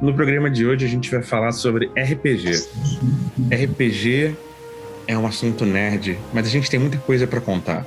[0.00, 2.66] No programa de hoje a gente vai falar sobre RPG.
[3.52, 4.34] RPG
[5.06, 7.86] é um assunto nerd, mas a gente tem muita coisa para contar.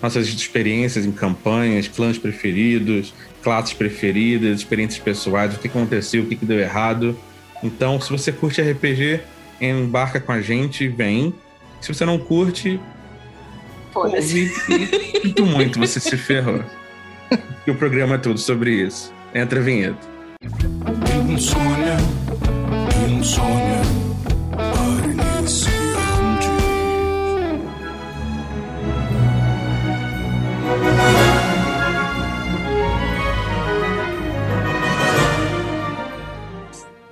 [0.00, 3.12] Nossas experiências em campanhas, clãs preferidos,
[3.42, 7.18] classes preferidas, experiências pessoais, o que aconteceu, o que deu errado.
[7.62, 9.20] Então, se você curte RPG,
[9.60, 11.34] embarca com a gente, vem.
[11.80, 12.78] Se você não curte,
[13.92, 14.48] Foda-se.
[15.22, 16.62] Sinto muito, você se ferrou.
[17.66, 19.12] E o programa é tudo sobre isso.
[19.34, 20.18] Entra a vinheta.
[21.38, 21.96] Quem sonha,
[24.50, 25.06] para
[25.36, 26.48] iniciante.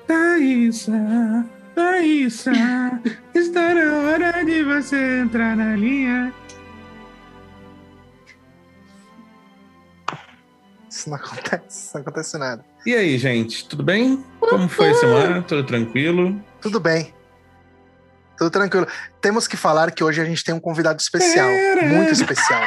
[0.08, 1.46] Thaísa,
[1.77, 2.52] Thaísa,
[3.33, 6.34] está na hora de você entrar na linha.
[10.90, 12.75] Isso não acontece, isso não acontece nada.
[12.87, 14.25] E aí, gente, tudo bem?
[14.39, 15.42] Como foi a semana?
[15.42, 16.41] Tudo tranquilo?
[16.61, 17.12] Tudo bem.
[18.39, 18.87] Tudo tranquilo.
[19.20, 21.48] Temos que falar que hoje a gente tem um convidado especial,
[21.89, 22.62] muito especial.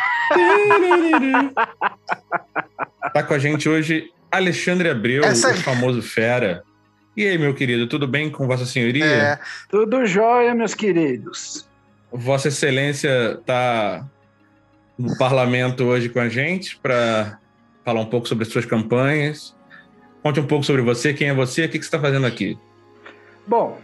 [3.13, 6.63] Tá com a gente hoje Alexandre Abreu, Essa- o famoso Fera.
[7.15, 9.05] E aí, meu querido, tudo bem com Vossa Senhoria?
[9.05, 11.67] É, Tudo jóia, meus queridos.
[12.11, 14.05] Vossa Excelência tá
[14.97, 17.39] no parlamento hoje com a gente para
[17.85, 19.55] falar um pouco sobre as suas campanhas.
[20.21, 22.57] Conte um pouco sobre você, quem é você, o que que você está fazendo aqui?
[23.47, 23.79] Bom,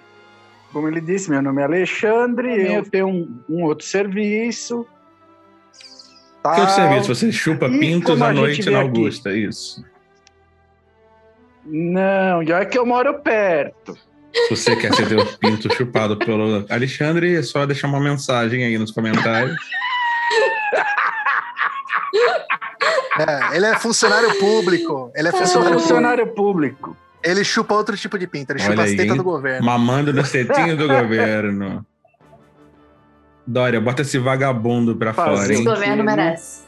[0.74, 4.86] como ele disse, meu nome é Alexandre, eu tenho um, um outro serviço.
[6.44, 6.76] Que outro tal.
[6.76, 7.16] serviço?
[7.16, 8.88] Você chupa E pintos à noite na aqui?
[8.88, 9.84] Augusta, isso.
[11.66, 13.98] Não, já é que eu moro perto.
[14.34, 18.78] Se você quer ter o pinto chupado pelo Alexandre, é só deixar uma mensagem aí
[18.78, 19.56] nos comentários.
[23.20, 25.12] é, ele é funcionário público.
[25.16, 25.88] Ele é sou funcionário público.
[25.88, 26.98] funcionário público.
[27.24, 29.18] Ele chupa outro tipo de pinto, ele Olha chupa as aí, tetas hein?
[29.18, 29.66] do governo.
[29.66, 31.86] Mamando no cetinho do governo.
[33.48, 35.64] Dória, bota esse vagabundo pra Fazer fora, Esse hein?
[35.64, 36.64] governo merece.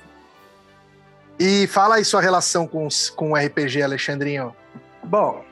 [1.39, 4.55] E fala aí sua relação com, os- com o RPG, Alexandrinho.
[5.03, 5.43] Bom,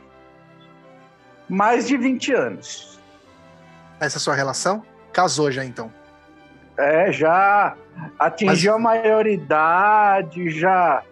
[1.48, 3.00] mais de 20 anos.
[4.00, 4.84] Essa é a sua relação?
[5.14, 5.92] Casou já, então.
[6.78, 7.76] É, já
[8.20, 11.04] atingiu a maioridade, já,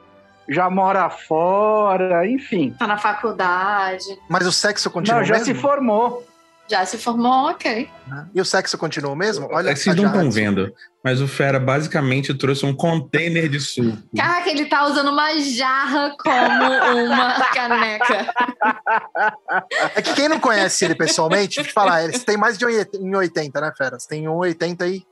[0.49, 2.75] já mora fora, enfim.
[2.77, 4.05] Tá na faculdade.
[4.29, 5.45] Mas o sexo continua Não, já mesmo?
[5.55, 6.25] se formou.
[6.65, 7.89] Já se formou, ok.
[8.33, 9.49] E o sexo continua o mesmo?
[9.51, 10.73] Olha, É que vocês não estão vendo,
[11.03, 13.97] mas o Fera basicamente trouxe um container de suco.
[14.15, 18.33] Caraca, ele tá usando uma jarra como uma caneca.
[19.93, 22.65] É que quem não conhece ele pessoalmente, deixa eu te falar, ele tem mais de
[22.65, 23.99] 1,80, né, Fera?
[23.99, 25.05] Você tem 1,80 e.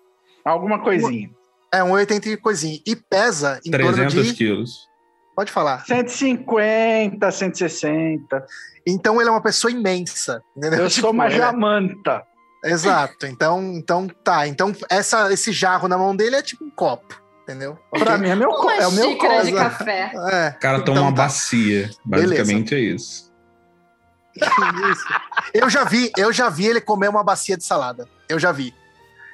[0.45, 1.29] Alguma coisinha.
[1.73, 2.79] É, 1,80 e coisinha.
[2.85, 4.33] E pesa em torno 300 de.
[4.33, 4.89] quilos.
[5.35, 5.85] Pode falar.
[5.85, 8.45] 150, 160.
[8.85, 10.41] Então ele é uma pessoa imensa.
[10.55, 10.79] Entendeu?
[10.81, 12.23] Eu Tipo, sou uma é- jamanta.
[12.63, 13.25] Exato.
[13.25, 14.47] Então, então tá.
[14.47, 17.19] Então essa, esse jarro na mão dele é tipo um copo.
[17.43, 17.77] Entendeu?
[17.91, 19.63] Pra mim é, meu, co- Uma é o meu xícara de copo.
[19.63, 20.11] café.
[20.31, 20.49] É.
[20.49, 21.23] O cara então toma uma tá.
[21.23, 21.89] bacia.
[22.05, 23.31] Basicamente é isso.
[24.35, 25.05] Isso.
[25.53, 28.07] Eu já vi, eu já vi ele comer uma bacia de salada.
[28.29, 28.73] Eu já vi.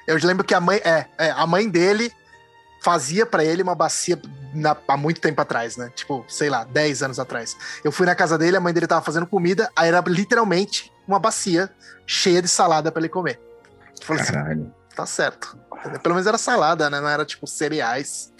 [0.08, 2.10] Eu lembro que a mãe, é, é, a mãe dele
[2.82, 4.20] fazia pra ele uma bacia
[4.54, 5.90] na- há muito tempo atrás, né?
[5.94, 7.56] Tipo, sei lá, 10 anos atrás.
[7.84, 11.18] Eu fui na casa dele, a mãe dele tava fazendo comida, aí era literalmente uma
[11.18, 11.70] bacia
[12.06, 13.40] cheia de salada pra ele comer.
[14.02, 14.74] Falei assim, Caralho.
[14.94, 15.58] tá certo.
[16.02, 17.00] Pelo menos era salada, né?
[17.00, 18.32] Não era tipo cereais.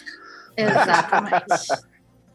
[0.57, 1.45] Exatamente.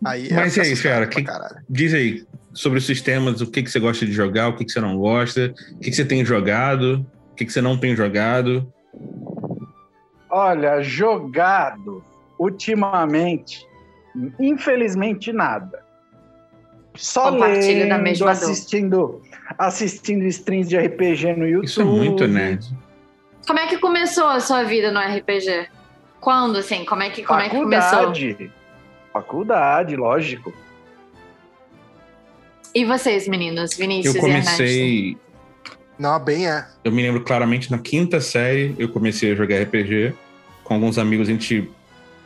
[0.05, 1.25] Aí Mas e aí, Fera, que-.
[1.69, 4.73] Diz aí sobre os sistemas, o que, que você gosta de jogar, o que, que
[4.73, 7.97] você não gosta, o que, que você tem jogado, o que, que você não tem
[7.97, 8.71] jogado.
[10.37, 12.03] Olha, jogado
[12.37, 13.65] ultimamente,
[14.41, 15.85] infelizmente nada.
[16.97, 19.23] Só lendo, mesma assistindo,
[19.57, 21.67] assistindo streams de RPG no YouTube.
[21.67, 22.69] Isso é muito nerd.
[23.47, 25.69] Como é que começou a sua vida no RPG?
[26.21, 26.85] Quando, assim?
[26.85, 27.99] Como é que, como é que começou?
[27.99, 28.53] Faculdade.
[29.13, 30.53] Faculdade, lógico.
[32.75, 33.77] E vocês, meninos?
[33.77, 35.17] Vinícius Eu e comecei.
[35.97, 36.67] Não, bem é.
[36.83, 40.24] Eu me lembro claramente na quinta série eu comecei a jogar RPG
[40.65, 41.29] com alguns amigos.
[41.29, 41.71] A gente.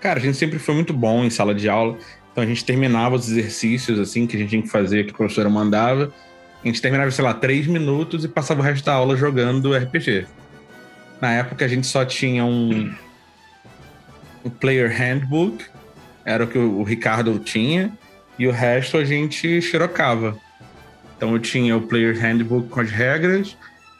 [0.00, 1.98] Cara, a gente sempre foi muito bom em sala de aula.
[2.32, 5.14] Então a gente terminava os exercícios assim que a gente tinha que fazer, que a
[5.14, 6.12] professora mandava.
[6.62, 10.26] A gente terminava, sei lá, três minutos e passava o resto da aula jogando RPG.
[11.20, 12.92] Na época a gente só tinha um,
[14.44, 15.64] um player handbook,
[16.24, 17.92] era o que o, Ricardo tinha,
[18.38, 20.38] e o resto a gente xerocava.
[21.16, 23.56] Então eu tinha o player handbook com as regras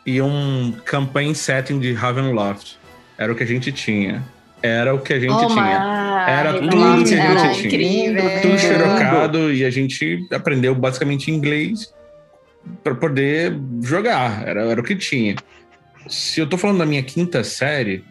[0.06, 2.77] e um campaign setting de Ravenloft.
[3.18, 4.22] Era o que a gente tinha.
[4.62, 6.24] Era o que a gente Oh, tinha.
[6.28, 7.66] Era tudo que a gente tinha.
[7.66, 8.22] incrível.
[8.40, 8.58] Tudo Lindo.
[8.58, 11.92] xerocado e a gente aprendeu basicamente inglês
[12.82, 15.36] para poder jogar, era, era o que tinha.
[16.08, 18.04] Se eu tô falando da minha quinta série,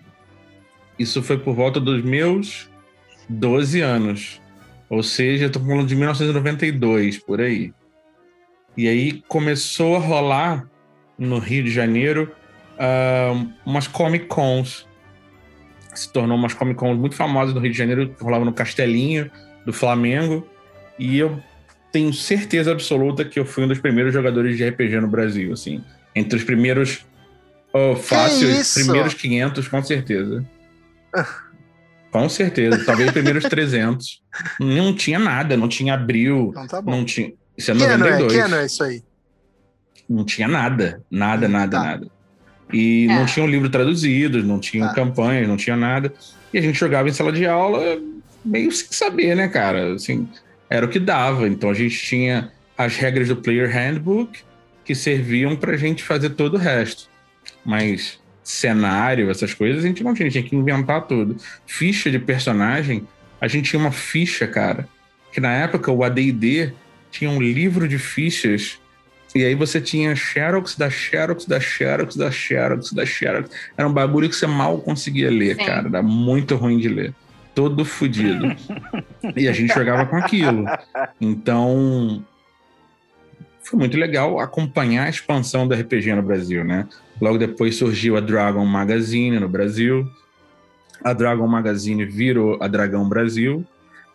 [0.98, 2.70] isso foi por volta dos meus
[3.30, 4.42] 12 anos.
[4.90, 7.74] Ou seja, eu tô falando de 1992, por aí.
[8.76, 10.68] E aí começou a rolar
[11.18, 12.32] no Rio de Janeiro
[12.76, 14.87] uh, umas Comic Cons.
[15.98, 19.32] Se tornou umas Comic Cons muito famosas no Rio de Janeiro, rolava no Castelinho
[19.66, 20.48] do Flamengo.
[21.00, 21.42] E eu
[21.92, 25.84] tenho certeza absoluta que eu fui um dos primeiros jogadores de RPG no Brasil, assim.
[26.16, 27.06] Entre os primeiros.
[27.74, 30.46] Oh, fácil, os primeiros 500, com certeza.
[32.12, 32.86] com certeza.
[32.86, 34.22] Talvez primeiros 300.
[34.60, 36.50] Não tinha nada, não tinha abril.
[36.52, 37.34] Então tá não tinha.
[37.58, 37.98] Isso é que 92.
[37.98, 38.28] Ano é?
[38.28, 39.04] Que ano é isso aí?
[40.10, 41.04] Não tinha nada.
[41.10, 41.84] Nada, hum, nada, tá.
[41.84, 42.17] nada.
[42.72, 43.16] E é.
[43.16, 44.94] não tinham livro traduzidos, não tinham tá.
[44.94, 46.14] campanhas, não tinha nada.
[46.54, 48.00] E a gente jogava em sala de aula
[48.44, 49.94] meio sem saber, né, cara?
[49.94, 50.28] Assim,
[50.70, 51.48] era o que dava.
[51.48, 54.40] Então a gente tinha as regras do Player Handbook
[54.86, 57.10] que serviam para a gente fazer todo o resto.
[57.66, 61.36] Mas cenário, essas coisas, a gente não tinha, a gente tinha que inventar tudo.
[61.66, 63.06] Ficha de personagem,
[63.42, 64.88] a gente tinha uma ficha, cara,
[65.34, 66.72] que na época o AD&D
[67.12, 68.80] tinha um livro de fichas
[69.36, 73.50] e aí você tinha Xerox da Xerox da Xerox da Xerox da Xerox.
[73.78, 75.66] Era um bagulho que você mal conseguia ler, Sim.
[75.66, 75.88] cara.
[75.88, 77.14] Era muito ruim de ler
[77.54, 78.56] todo fodido.
[79.36, 80.66] e a gente jogava com aquilo.
[81.20, 82.24] Então,
[83.64, 86.88] foi muito legal acompanhar a expansão do RPG no Brasil, né?
[87.20, 90.08] Logo depois surgiu a Dragon Magazine no Brasil.
[91.04, 93.66] A Dragon Magazine virou a Dragão Brasil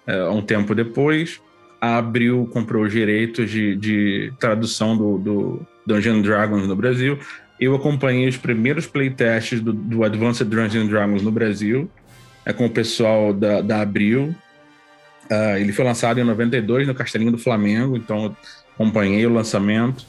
[0.06, 1.41] é, um tempo depois.
[1.82, 7.19] A Abril comprou os direitos de, de tradução do, do Dungeon Dragons no Brasil.
[7.61, 11.90] Eu acompanhei os primeiros playtests do, do Advanced Dungeons Dragons no Brasil
[12.44, 14.34] é com o pessoal da, da Abril.
[15.31, 18.37] Uh, ele foi lançado em 92 no Castelinho do Flamengo, então
[18.75, 20.05] acompanhei o lançamento.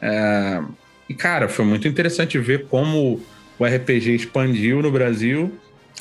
[0.00, 0.72] Uh,
[1.08, 3.20] e, cara, foi muito interessante ver como
[3.58, 5.52] o RPG expandiu no Brasil,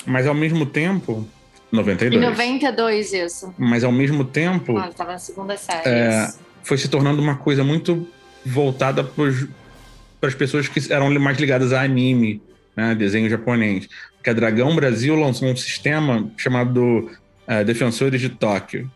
[0.06, 1.28] mas ao mesmo tempo.
[1.72, 2.22] 92.
[2.22, 3.54] Em 92, isso.
[3.58, 4.78] Mas ao mesmo tempo.
[4.78, 5.88] Ah, estava na segunda série.
[5.88, 6.34] É,
[6.64, 8.08] foi se tornando uma coisa muito
[8.46, 12.42] voltada para as pessoas que eram mais ligadas a anime,
[12.76, 13.88] né, desenho japonês
[14.24, 17.10] que a Dragão Brasil lançou um sistema chamado
[17.48, 18.90] uh, Defensores de Tóquio.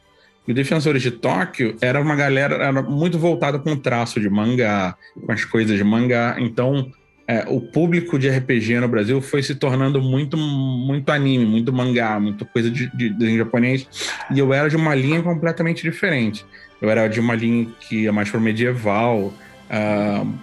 [0.47, 4.29] E o Defensores de Tóquio era uma galera era muito voltada com o traço de
[4.29, 4.95] mangá,
[5.25, 6.35] com as coisas de mangá.
[6.39, 6.91] Então,
[7.27, 12.19] é, o público de RPG no Brasil foi se tornando muito, muito anime, muito mangá,
[12.19, 13.87] muita coisa de, de desenho japonês.
[14.31, 16.45] E eu era de uma linha completamente diferente.
[16.79, 19.33] Eu era de uma linha que ia mais para medieval,
[19.71, 20.33] uh,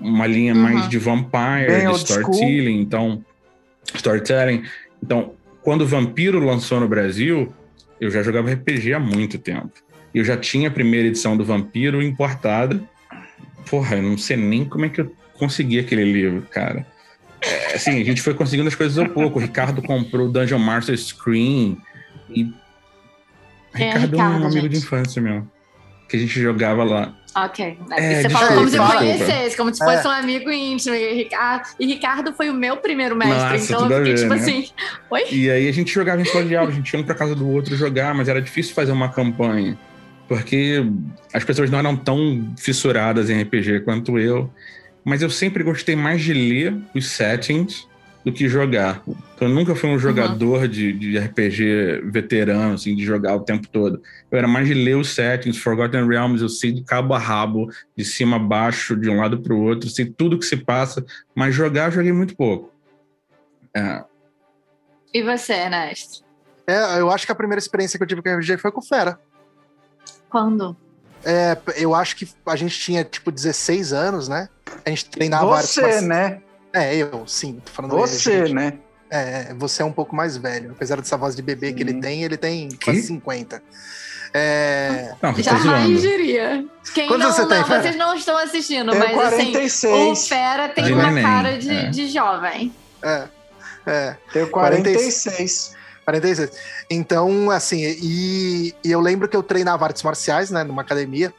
[0.00, 0.60] uma linha uhum.
[0.60, 2.80] mais de vampire, Bem de storytelling.
[2.80, 3.24] Então,
[3.94, 4.64] storytelling.
[5.00, 7.54] Então, quando o Vampiro lançou no Brasil,
[8.00, 9.70] eu já jogava RPG há muito tempo.
[10.12, 12.82] Eu já tinha a primeira edição do Vampiro importada.
[13.70, 16.86] Porra, eu não sei nem como é que eu consegui aquele livro, cara.
[17.40, 19.38] É, assim, a gente foi conseguindo as coisas ao pouco.
[19.38, 21.78] O Ricardo comprou o Dungeon Master Screen
[22.30, 22.52] e.
[23.74, 24.68] É, Ricardo, é um amigo gente.
[24.68, 25.46] de infância meu.
[26.08, 27.14] Que a gente jogava lá.
[27.36, 27.76] Ok.
[27.90, 30.08] É, você fala como se conhecesse, como se fosse é.
[30.08, 30.94] um amigo íntimo.
[30.94, 33.58] E Ricardo, e Ricardo foi o meu primeiro mestre.
[33.58, 34.40] Nossa, então eu fiquei ver, tipo né?
[34.40, 34.68] assim.
[35.10, 35.24] Oi?
[35.32, 37.34] E aí a gente jogava em sala de aula, a gente ia um pra casa
[37.34, 39.76] do outro jogar, mas era difícil fazer uma campanha.
[40.28, 40.84] Porque
[41.32, 44.50] as pessoas não eram tão fissuradas em RPG quanto eu.
[45.04, 47.86] Mas eu sempre gostei mais de ler os settings
[48.24, 49.02] do que jogar.
[49.34, 50.68] Então, eu nunca fui um jogador uhum.
[50.68, 54.00] de, de RPG veterano, assim, de jogar o tempo todo.
[54.30, 57.70] Eu era mais de ler os settings, Forgotten Realms, eu sei de cabo a rabo,
[57.94, 61.04] de cima a baixo, de um lado para o outro, sei tudo que se passa,
[61.34, 62.72] mas jogar eu joguei muito pouco.
[63.76, 64.02] É.
[65.12, 66.24] E você, Ernesto?
[66.66, 69.18] É, eu acho que a primeira experiência que eu tive com RPG foi com Fera.
[70.30, 70.74] Quando?
[71.24, 74.48] É, eu acho que a gente tinha, tipo, 16 anos, né?
[74.84, 75.62] A gente treinava...
[75.62, 76.40] Você, né?
[76.72, 77.60] É, eu, sim.
[77.64, 78.74] Tô falando Você, dele, né?
[79.08, 80.72] É, você é um pouco mais velho.
[80.72, 81.74] Apesar dessa voz de bebê sim.
[81.74, 83.62] que ele tem, ele tem quase 50.
[84.36, 85.14] É...
[85.22, 86.64] Não, Jamais diria.
[86.92, 87.82] Quem Quantos não, você tem, Fera?
[87.82, 89.64] Vocês não estão assistindo, Tenho mas 46.
[89.64, 91.88] assim, o Fera tem uma cara de, é.
[91.88, 92.74] de jovem.
[93.00, 93.28] É.
[93.86, 94.16] É.
[94.32, 95.24] Tenho 46.
[95.24, 95.76] 46.
[96.88, 101.32] Então, assim, e, e, eu lembro que eu treinava artes marciais, né, numa academia,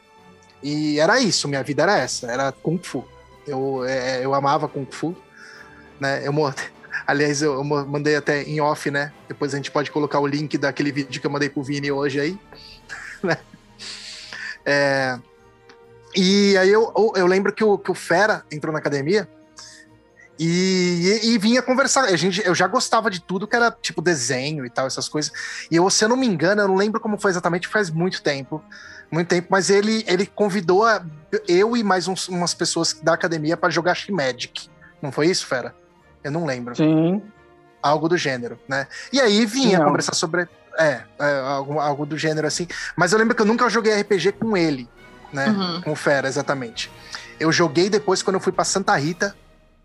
[0.62, 3.04] e era isso, minha vida era essa, era Kung Fu.
[3.46, 5.16] Eu, é, eu amava Kung Fu,
[6.00, 6.26] né?
[6.26, 6.32] Eu,
[7.06, 9.12] aliás, eu mandei até em off, né?
[9.28, 12.20] Depois a gente pode colocar o link daquele vídeo que eu mandei pro Vini hoje
[12.20, 12.38] aí,
[13.22, 13.38] né?
[14.64, 15.18] É,
[16.16, 19.28] e aí eu, eu lembro que o, que o Fera entrou na academia
[20.38, 22.04] e, e vinha conversar.
[22.04, 25.32] A gente, eu já gostava de tudo que era tipo desenho e tal, essas coisas.
[25.70, 28.22] E eu, se eu não me engano, eu não lembro como foi exatamente, faz muito
[28.22, 28.62] tempo.
[29.10, 31.00] Muito tempo, mas ele, ele convidou a,
[31.46, 34.68] eu e mais uns, umas pessoas da academia para jogar Magic.
[35.00, 35.74] Não foi isso, Fera?
[36.24, 36.74] Eu não lembro.
[36.74, 37.22] Sim.
[37.80, 38.88] Algo do gênero, né?
[39.12, 40.48] E aí vinha Sim, conversar sobre.
[40.76, 42.66] É, é algo, algo do gênero assim.
[42.96, 44.88] Mas eu lembro que eu nunca joguei RPG com ele,
[45.32, 45.46] né?
[45.46, 45.80] Uhum.
[45.82, 46.90] Com o Fera, exatamente.
[47.38, 49.36] Eu joguei depois quando eu fui para Santa Rita,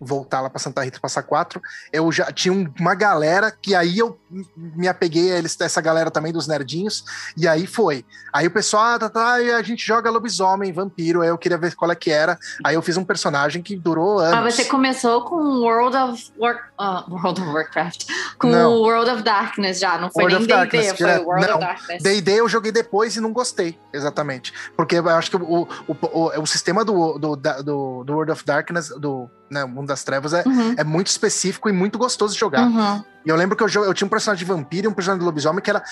[0.01, 1.62] voltar lá para Santa Rita passar quatro,
[1.93, 4.20] eu já tinha uma galera que aí eu
[4.56, 7.04] me apeguei a eles, essa galera também dos nerdinhos,
[7.36, 8.06] e aí foi.
[8.32, 11.76] Aí o pessoal, ah, tá, tá, a gente joga lobisomem, vampiro, aí eu queria ver
[11.76, 12.38] qual é que era.
[12.64, 14.34] Aí eu fiz um personagem que durou anos.
[14.34, 16.72] Ah, você começou com World of War...
[16.80, 18.06] Uh, World of Warcraft,
[18.38, 18.80] com não.
[18.80, 22.04] World of Darkness já, não foi World nem D&D, foi World não, of Darkness.
[22.04, 24.54] D&D eu joguei depois e não gostei, exatamente.
[24.76, 28.46] Porque eu acho que o, o, o, o sistema do, do, do, do World of
[28.46, 30.76] Darkness, do né, Mundo das Trevas, é, uhum.
[30.78, 32.66] é muito específico e muito gostoso de jogar.
[32.68, 33.04] Uhum.
[33.25, 35.25] E eu lembro que eu, eu tinha um personagem de vampiro e um personagem de
[35.25, 35.84] lobisomem que era.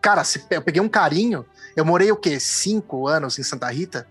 [0.00, 1.44] Cara, se, eu peguei um carinho.
[1.76, 2.38] Eu morei o quê?
[2.40, 4.06] Cinco anos em Santa Rita,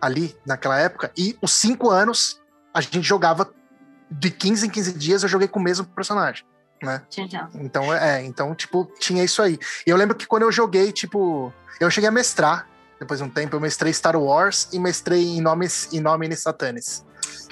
[0.00, 1.10] ali, naquela época.
[1.16, 2.40] E os cinco anos
[2.72, 3.50] a gente jogava
[4.10, 6.44] de 15 em 15 dias, eu joguei com o mesmo personagem.
[6.82, 7.02] Né?
[7.54, 9.58] Então, é, então, tipo, tinha isso aí.
[9.86, 12.68] E eu lembro que quando eu joguei, tipo, eu cheguei a mestrar,
[13.00, 17.04] depois de um tempo, eu mestrei Star Wars e mestrei em nomes em nome Satanis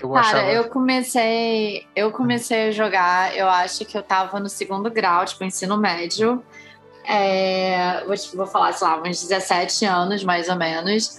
[0.03, 0.51] eu Cara, achava...
[0.51, 5.45] eu comecei, eu comecei a jogar, eu acho que eu tava no segundo grau, tipo,
[5.45, 6.43] ensino médio.
[7.05, 11.19] É, vou, vou falar, sei lá, uns 17 anos, mais ou menos.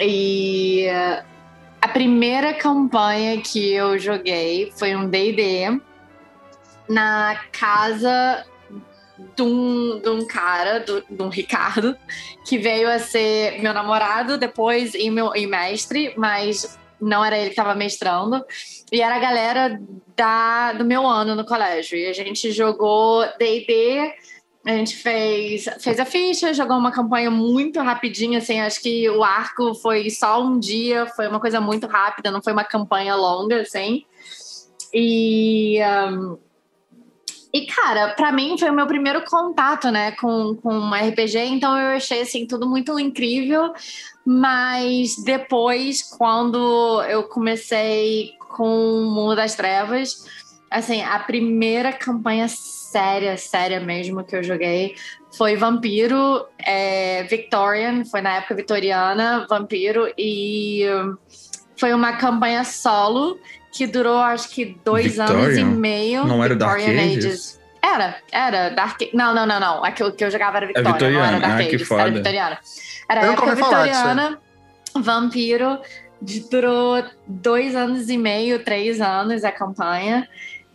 [0.00, 0.86] E
[1.80, 5.80] a primeira campanha que eu joguei foi um D&D
[6.88, 8.44] na casa
[9.36, 11.96] de um, de um cara, do, de um Ricardo,
[12.46, 17.46] que veio a ser meu namorado depois e meu e mestre, mas não era ele
[17.46, 18.44] que estava mestrando,
[18.92, 19.80] e era a galera
[20.16, 21.98] da, do meu ano no colégio.
[21.98, 24.12] E a gente jogou DD,
[24.66, 29.24] a gente fez, fez a ficha, jogou uma campanha muito rapidinha, assim, acho que o
[29.24, 33.62] arco foi só um dia, foi uma coisa muito rápida, não foi uma campanha longa,
[33.62, 34.04] assim.
[34.92, 35.78] E.
[35.82, 36.49] Um,
[37.52, 41.96] e, cara, para mim foi o meu primeiro contato, né, com, com RPG, então eu
[41.96, 43.72] achei, assim, tudo muito incrível.
[44.24, 50.26] Mas depois, quando eu comecei com o Mundo das Trevas,
[50.70, 54.94] assim, a primeira campanha séria, séria mesmo que eu joguei
[55.36, 60.84] foi Vampiro, é, Victorian, foi na época vitoriana, Vampiro, e
[61.76, 63.38] foi uma campanha solo
[63.72, 65.38] que durou acho que dois Victorian?
[65.38, 66.24] anos e meio.
[66.24, 67.24] Não era Dark Ages?
[67.24, 67.60] Ages.
[67.82, 69.00] Era, era Dark.
[69.14, 69.84] Não, não, não, não.
[69.84, 71.26] A que, eu jogava era Victoria, é Vitoriana.
[71.26, 72.58] não era Dark ah, Ages, era Vitoriana.
[73.08, 74.38] Era eu época vitoriana,
[74.94, 75.80] vampiro.
[76.50, 80.28] Durou dois anos e meio, três anos a campanha.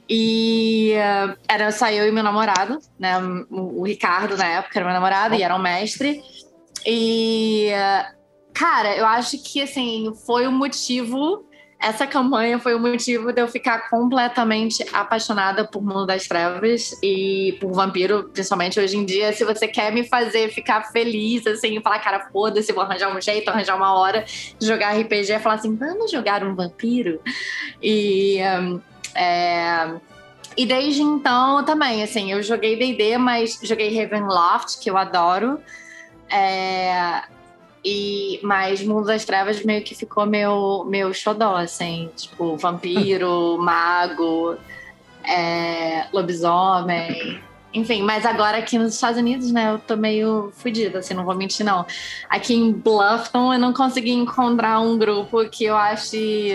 [0.10, 3.18] E uh, era só eu e meu namorado, né?
[3.50, 6.22] O, o, Ricardo, na época, era meu namorado e era um mestre.
[6.86, 8.16] E, uh,
[8.54, 11.45] cara, eu acho que, assim, foi o motivo
[11.86, 17.56] essa campanha foi o motivo de eu ficar completamente apaixonada por Mundo das Trevas e
[17.62, 19.32] por Vampiro, principalmente hoje em dia.
[19.32, 23.50] Se você quer me fazer ficar feliz, assim, falar, cara, foda-se, vou arranjar um jeito,
[23.50, 24.25] arranjar uma hora
[24.60, 27.22] jogar RPG, falar assim, vamos jogar um vampiro?
[27.80, 28.39] E.
[28.42, 28.82] Um,
[29.13, 29.94] é...
[30.58, 35.60] E desde então também, assim, eu joguei DD, mas joguei Ravenloft, que eu adoro.
[36.32, 37.22] É,
[37.86, 42.10] e, mas Mundo das Trevas meio que ficou meu, meu xodó, assim.
[42.15, 44.58] Tipo, vampiro, mago,
[45.24, 47.39] é, lobisomem.
[47.72, 51.36] Enfim, mas agora aqui nos Estados Unidos, né, eu tô meio fodida, assim, não vou
[51.36, 51.86] mentir, não.
[52.27, 56.54] Aqui em Bluffton eu não consegui encontrar um grupo que eu ache.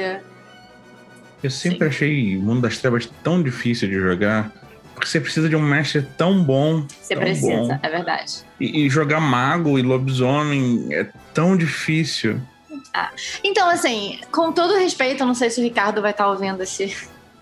[1.42, 1.84] Eu sempre Sim.
[1.84, 4.50] achei o Mundo das Trevas tão difícil de jogar.
[5.00, 6.86] Porque você precisa de um mestre tão bom.
[7.00, 7.78] Você tão precisa, bom.
[7.82, 8.44] é verdade.
[8.60, 12.38] E, e, jogar mago e lobisomem é tão difícil.
[12.92, 13.10] Ah,
[13.42, 16.94] então, assim, com todo respeito, eu não sei se o Ricardo vai estar ouvindo esse,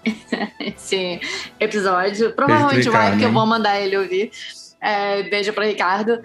[0.61, 1.21] esse
[1.59, 2.33] episódio.
[2.33, 4.31] Provavelmente vai, porque eu vou mandar ele ouvir.
[4.81, 6.23] É, beijo para Ricardo.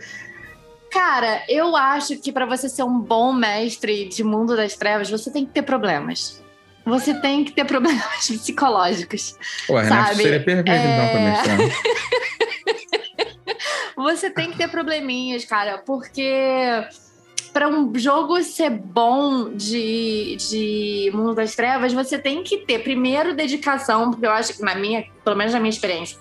[0.91, 5.31] Cara, eu acho que para você ser um bom mestre de Mundo das Trevas, você
[5.31, 6.42] tem que ter problemas
[6.85, 9.35] você tem que ter problemas psicológicos.
[9.67, 10.93] O Renato seria perfeito é...
[10.93, 11.57] então pra mestrar.
[13.95, 16.25] você tem que ter probleminhas, cara, porque
[17.53, 23.35] para um jogo ser bom de, de Mundo das Trevas, você tem que ter primeiro
[23.35, 26.17] dedicação, porque eu acho que na minha, pelo menos na minha experiência,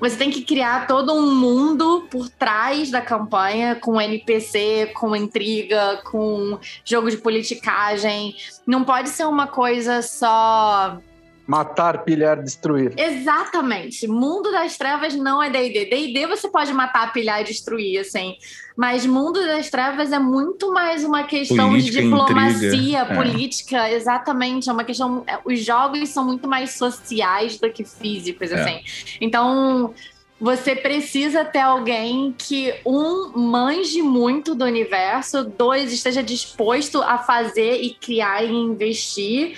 [0.00, 6.00] você tem que criar todo um mundo por trás da campanha, com NPC, com intriga,
[6.04, 8.36] com jogo de politicagem.
[8.66, 10.98] Não pode ser uma coisa só
[11.46, 12.94] Matar, pilhar, destruir.
[12.96, 14.08] Exatamente.
[14.08, 15.84] Mundo das Trevas não é D&D.
[15.86, 18.36] D&D você pode matar, pilhar e destruir, assim.
[18.74, 23.14] Mas Mundo das Trevas é muito mais uma questão Política, de diplomacia, intriga, é.
[23.14, 24.70] política, exatamente.
[24.70, 25.22] É uma questão.
[25.26, 28.60] é, Os jogos são muito mais sociais do que físicos, É.
[28.60, 28.80] assim.
[29.20, 29.94] Então.
[30.40, 37.76] Você precisa ter alguém que, um, manje muito do universo, dois, esteja disposto a fazer
[37.80, 39.56] e criar e investir.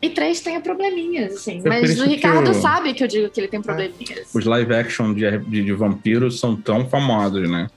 [0.00, 1.60] E três, tenha probleminhas, assim.
[1.64, 4.32] É Mas o Ricardo eu- sabe que eu digo que ele tem probleminhas.
[4.32, 7.68] Os live action de, de, de vampiros são tão famosos, né?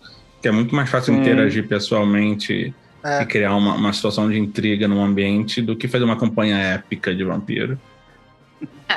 [0.42, 1.22] Que é muito mais fácil Sim.
[1.22, 2.74] interagir pessoalmente
[3.04, 3.24] É.
[3.24, 7.14] e criar uma, uma situação de intriga no ambiente do que fazer uma campanha épica
[7.16, 7.80] de vampiro.
[8.88, 8.96] É,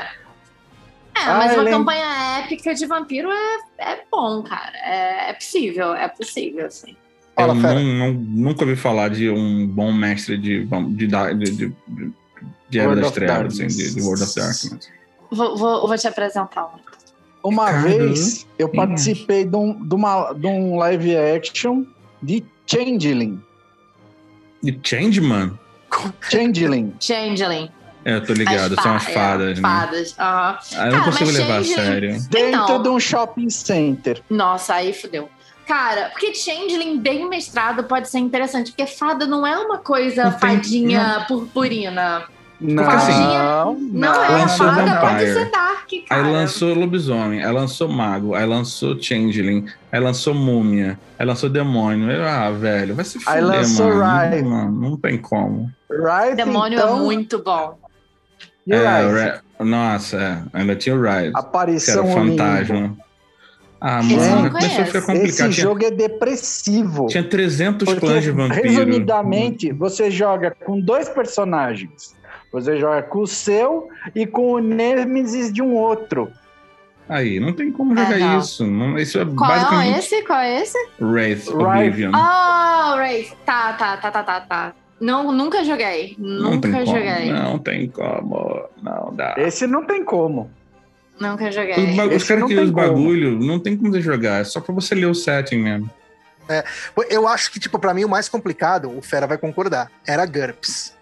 [1.14, 3.57] Ah, mas uma lembro- campanha épica de vampiro é,
[3.93, 4.76] é bom, cara.
[4.85, 6.95] É, é possível, é possível, assim.
[7.38, 12.12] Eu não, não- nunca ouvi falar de um bom mestre de, de, de, de,
[12.75, 13.76] de, de Era World das of Trevas, assim, Darkness.
[13.76, 14.88] de, de World of Darkness.
[15.31, 17.49] Vou, vou, vou te apresentar um.
[17.49, 21.85] Uma Ricardo, vez eu quem participei de um, de, uma, de um live action
[22.23, 23.40] de Changeling.
[24.62, 25.59] E Changeman?
[26.23, 26.95] Changeling.
[26.99, 27.71] Changeling.
[28.04, 29.62] É, eu tô ligado, são as é, fadas, né?
[29.69, 30.59] Fadas, aham.
[30.76, 32.11] Ah, eu não Cara, consigo levar a sério.
[32.31, 32.83] Dentro Então.
[32.83, 34.23] de um shopping center.
[34.28, 35.28] Nossa, aí fudeu.
[35.66, 40.31] Cara, porque Changeling bem mestrado pode ser interessante, porque fada não é uma coisa Não
[40.33, 42.25] tem- fadinha purpurina.
[42.61, 45.00] Não, assim, não, Não, é, Lançou fada Vampire.
[45.00, 46.23] pode ser dark, cara.
[46.26, 52.08] Aí lançou Lobisomem, aí lançou Mago, aí lançou Changeling, aí lançou Múmia, aí lançou Demônio.
[52.26, 54.30] Ah, velho, vai se fuder, Aí lançou mano.
[54.30, 54.42] Rise.
[54.42, 55.70] Não, mano, não tem como.
[55.90, 57.76] Right, Demônio então, é muito bom.
[58.66, 62.96] e É, Ra- Nossa, é, ainda tinha o Rise, que era Aparição o fantasma.
[63.80, 65.26] Ah, Esse eu mano, não começou a ficar complicado.
[65.29, 67.07] Esse Tinha, jogo é depressivo.
[67.09, 68.62] tinha 300 Porque, clãs de vampiro.
[68.62, 72.14] resumidamente, você joga com dois personagens.
[72.55, 76.31] Você joga com o seu e com o Nemesis de um outro.
[77.09, 78.38] Aí, não tem como jogar Ah, não.
[78.38, 78.64] isso.
[78.67, 80.23] Não, isso é Qual é basicamente esse?
[80.23, 80.79] Qual é esse?
[81.01, 81.49] Wraith.
[81.49, 82.12] Oblivion.
[82.14, 83.33] Oh, Wraith.
[83.45, 84.73] Tá, tá, tá, tá, tá, tá.
[85.01, 86.14] Não, nunca joguei.
[86.17, 86.97] não tem Nunca como.
[86.97, 87.33] joguei.
[87.33, 88.62] Não tem como.
[88.81, 89.35] Não dá.
[89.37, 90.49] Esse não tem como.
[91.21, 91.75] Nunca Os, joguei.
[91.75, 92.87] os Esse caras não que os como.
[92.87, 94.40] bagulho, não tem como você jogar.
[94.40, 95.90] É só pra você ler o setting mesmo.
[97.11, 100.95] Eu acho que, tipo, pra mim o mais complicado, o Fera vai concordar, era GURPS.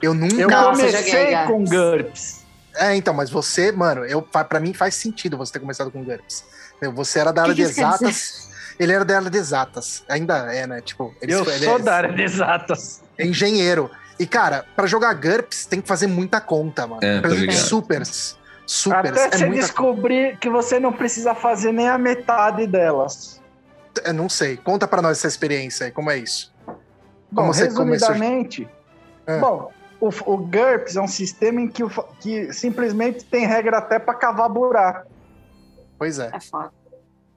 [0.00, 0.34] Eu nunca.
[0.36, 2.38] Eu comecei com GURPS.
[2.76, 6.44] É, então, mas você, mano, eu, pra mim faz sentido você ter começado com GURPS.
[6.94, 8.48] Você era da área que de exatas.
[8.78, 10.04] Ele era da área de exatas.
[10.08, 10.80] Ainda é, né?
[10.80, 13.02] Tipo, ele, Eu ele sou é, da área de exatas.
[13.18, 13.90] é engenheiro.
[14.20, 17.00] E, cara, pra jogar GURPS tem que fazer muita conta, mano.
[17.02, 17.56] É, exemplo, ligado.
[17.56, 18.38] supers.
[18.66, 19.10] Supers.
[19.18, 23.40] Até é você muita descobrir que você não precisa fazer nem a metade delas.
[24.04, 24.56] Eu não sei.
[24.56, 26.52] Conta pra nós essa experiência aí, como é isso?
[27.30, 28.08] Bom, Como você começou?
[28.10, 28.68] resumidamente,
[29.26, 29.38] É.
[29.38, 33.98] bom, o, o GURPS é um sistema em que, o que simplesmente tem regra até
[33.98, 35.10] para cavar buraco.
[35.98, 36.30] Pois é.
[36.32, 36.72] É foda.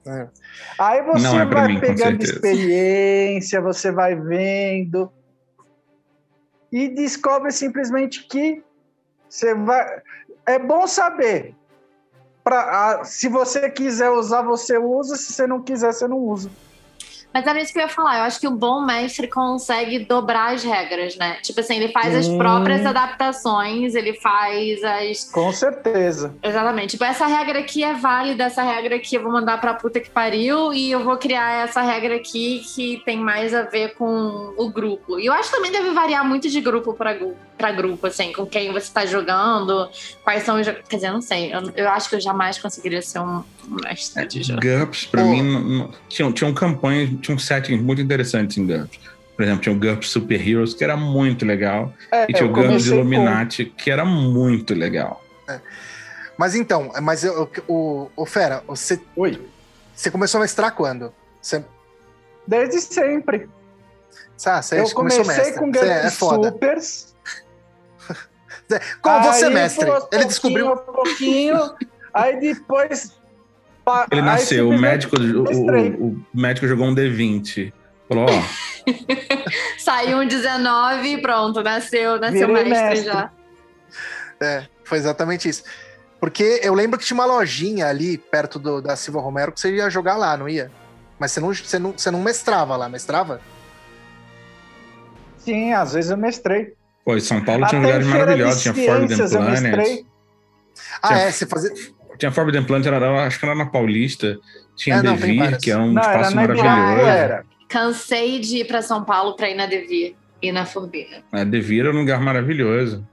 [0.06, 0.28] é.
[0.78, 5.10] Aí você é vai mim, pegando experiência, você vai vendo
[6.70, 8.62] e descobre simplesmente que
[9.28, 10.00] você vai.
[10.46, 11.54] É bom saber.
[12.44, 15.16] Pra, a- se você quiser usar, você usa.
[15.16, 16.50] Se você não quiser, você não usa.
[17.32, 18.18] Mas era isso que eu ia falar.
[18.18, 21.38] Eu acho que o bom mestre consegue dobrar as regras, né?
[21.42, 25.24] Tipo assim, ele faz as próprias adaptações, ele faz as.
[25.30, 26.34] Com certeza.
[26.42, 26.90] Exatamente.
[26.92, 30.10] Tipo, essa regra aqui é válida, essa regra aqui eu vou mandar pra puta que
[30.10, 34.68] pariu, e eu vou criar essa regra aqui que tem mais a ver com o
[34.70, 35.18] grupo.
[35.18, 38.32] E eu acho que também deve variar muito de grupo pra, gru- pra grupo, assim,
[38.32, 39.88] com quem você tá jogando,
[40.24, 40.66] quais são os.
[40.66, 41.54] Quer dizer, eu não sei.
[41.54, 43.44] Eu, eu acho que eu jamais conseguiria ser um
[43.84, 44.60] mestre de jogo.
[44.60, 45.28] GURPS, pra Pô.
[45.28, 48.98] mim, não- não- tinham, tinham campanhas, tinham settings muito interessantes em GURPS.
[49.36, 51.92] Por exemplo, tinha o GURPS Super Heroes, que era muito legal.
[52.10, 55.22] É, E tinha o GURPS Illuminati, que era muito legal.
[56.36, 59.40] Mas então, mas eu, o, o Fera, você, com- Oi.
[59.94, 61.12] você começou a mestrar quando?
[61.40, 61.64] Você,
[62.46, 63.48] Desde sempre.
[64.46, 65.52] ah, você eu comecei mestre.
[65.54, 66.10] com GURPS é.
[66.10, 67.11] Supers.
[69.00, 69.84] Como você, Aí, mestre?
[69.88, 70.76] Ele pouquinho, descobriu.
[70.76, 71.58] por pouquinho,
[72.14, 73.12] aí depois.
[74.12, 77.72] Ele nasceu, o médico, o, o- médico jogou um D20.
[78.08, 78.82] Falou, ó,
[79.78, 83.04] Saiu um 19 e pronto, nasceu, nasceu Virei mestre, mestre.
[83.04, 83.30] já.
[84.40, 85.64] É, foi exatamente isso.
[86.20, 89.74] Porque eu lembro que tinha uma lojinha ali perto do- da Silva Romero que você
[89.74, 90.70] ia jogar lá, não ia?
[91.18, 93.40] Mas você não, você não, você não mestrava lá, mestrava?
[95.38, 96.74] Sim, às vezes eu mestrei.
[97.04, 98.62] Pô, São Paulo tinha lugares maravilhosos.
[98.62, 100.04] Tinha Forbidden eu Planet.
[101.02, 101.72] Ah, Tinha- é, você fazia.
[102.18, 104.38] Tinha Forbidden Planet, era, acho que era na Paulista.
[104.76, 105.62] Tinha É, não, Devir, várias.
[105.62, 106.76] que era um Não, era espaço na maravilhoso.
[106.92, 107.46] Ibirapuera.
[107.68, 111.22] Cansei de ir pra São Paulo pra ir na Devir e na Forbidden.
[111.32, 113.06] A Devir era um lugar maravilhoso.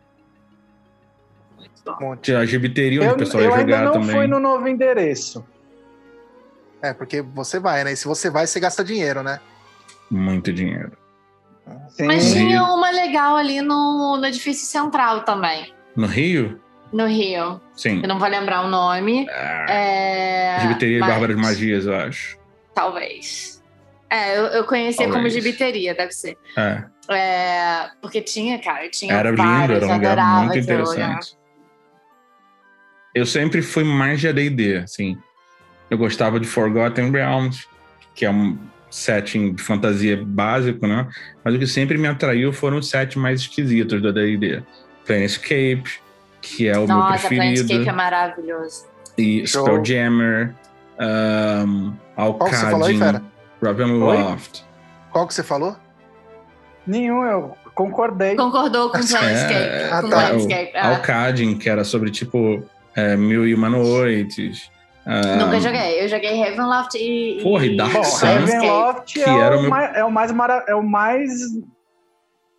[1.99, 2.21] Monte.
[2.25, 4.15] Tinha a gibiteria onde Eu, o pessoal eu ia ainda jogar não também.
[4.15, 5.43] fui no novo endereço.
[6.82, 7.93] É, porque você vai, né?
[7.93, 9.39] E se você vai, você gasta dinheiro, né?
[10.10, 10.91] Muito dinheiro.
[11.89, 12.05] Sim.
[12.05, 16.60] Mas tinha uma legal ali no, no edifício central também, No Rio?
[16.91, 17.62] no Rio.
[17.75, 18.01] Sim.
[18.01, 19.27] Eu não vou lembrar o nome.
[19.29, 22.38] Ah, É, gibiteria mas- Bárbaras Magias, eu acho.
[22.73, 23.62] Talvez.
[24.10, 25.34] É, eu, eu conhecia como Talvez.
[25.36, 26.36] gibiteria, deve ser.
[26.58, 26.84] É.
[27.12, 31.38] É, porque tinha, cara, tinha Era lindo, vários, era um lugar muito interessante.
[33.13, 35.17] Eu sempre fui mais de AD&D, assim.
[35.89, 37.67] Eu gostava de Forgotten Realms,
[38.13, 38.58] que é um
[38.89, 41.08] setting de fantasia básico, né?
[41.43, 44.63] Mas o que sempre me atraiu foram os sets mais esquisitos do AD&D.
[45.06, 46.02] Planescape,
[46.41, 47.67] que é o meu Nossa, preferido.
[47.67, 48.86] Planescape é maravilhoso.
[49.17, 49.63] E Show.
[49.63, 50.56] Spelljammer,
[50.99, 53.23] um, Qual que você falou aí, Alcadin, fera?
[53.62, 54.63] Ravenloft.
[55.12, 55.75] Qual que você falou?
[56.86, 58.36] Nenhum, eu concordei.
[58.36, 59.54] Concordou com Planescape.
[59.54, 60.28] É, com tá.
[60.28, 60.71] Planescape.
[60.73, 60.82] é.
[60.82, 62.63] Alcadin, que era sobre, tipo,
[62.95, 64.69] é, Mil e Uma Noites.
[65.12, 66.04] Ah, Nunca joguei.
[66.04, 67.39] Eu joguei Ravenloft e.
[67.41, 70.32] Porra, e Dark Bom, Sun, Ravenloft que é, era o meu- mais, é o mais
[70.32, 71.32] mara- é o mais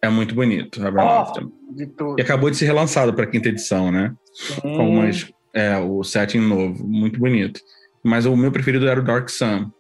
[0.03, 1.47] É muito bonito, Ravenloft.
[1.77, 2.17] de tudo.
[2.19, 4.13] E acabou de ser relançado para quinta edição, né?
[4.65, 7.61] Hum, Com umas, é, o setting novo, muito bonito.
[8.03, 9.71] Mas o meu preferido era o Dark Sun,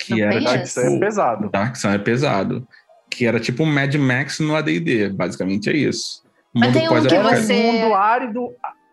[0.00, 0.64] que Não era conheço.
[0.64, 1.00] Isso é tipo...
[1.00, 1.50] pesado.
[1.50, 2.66] Dark Sun é pesado.
[3.10, 6.22] Que era tipo um Mad Max no AD&D, basicamente é isso.
[6.52, 8.48] Mas tem um que um você- mundo árido,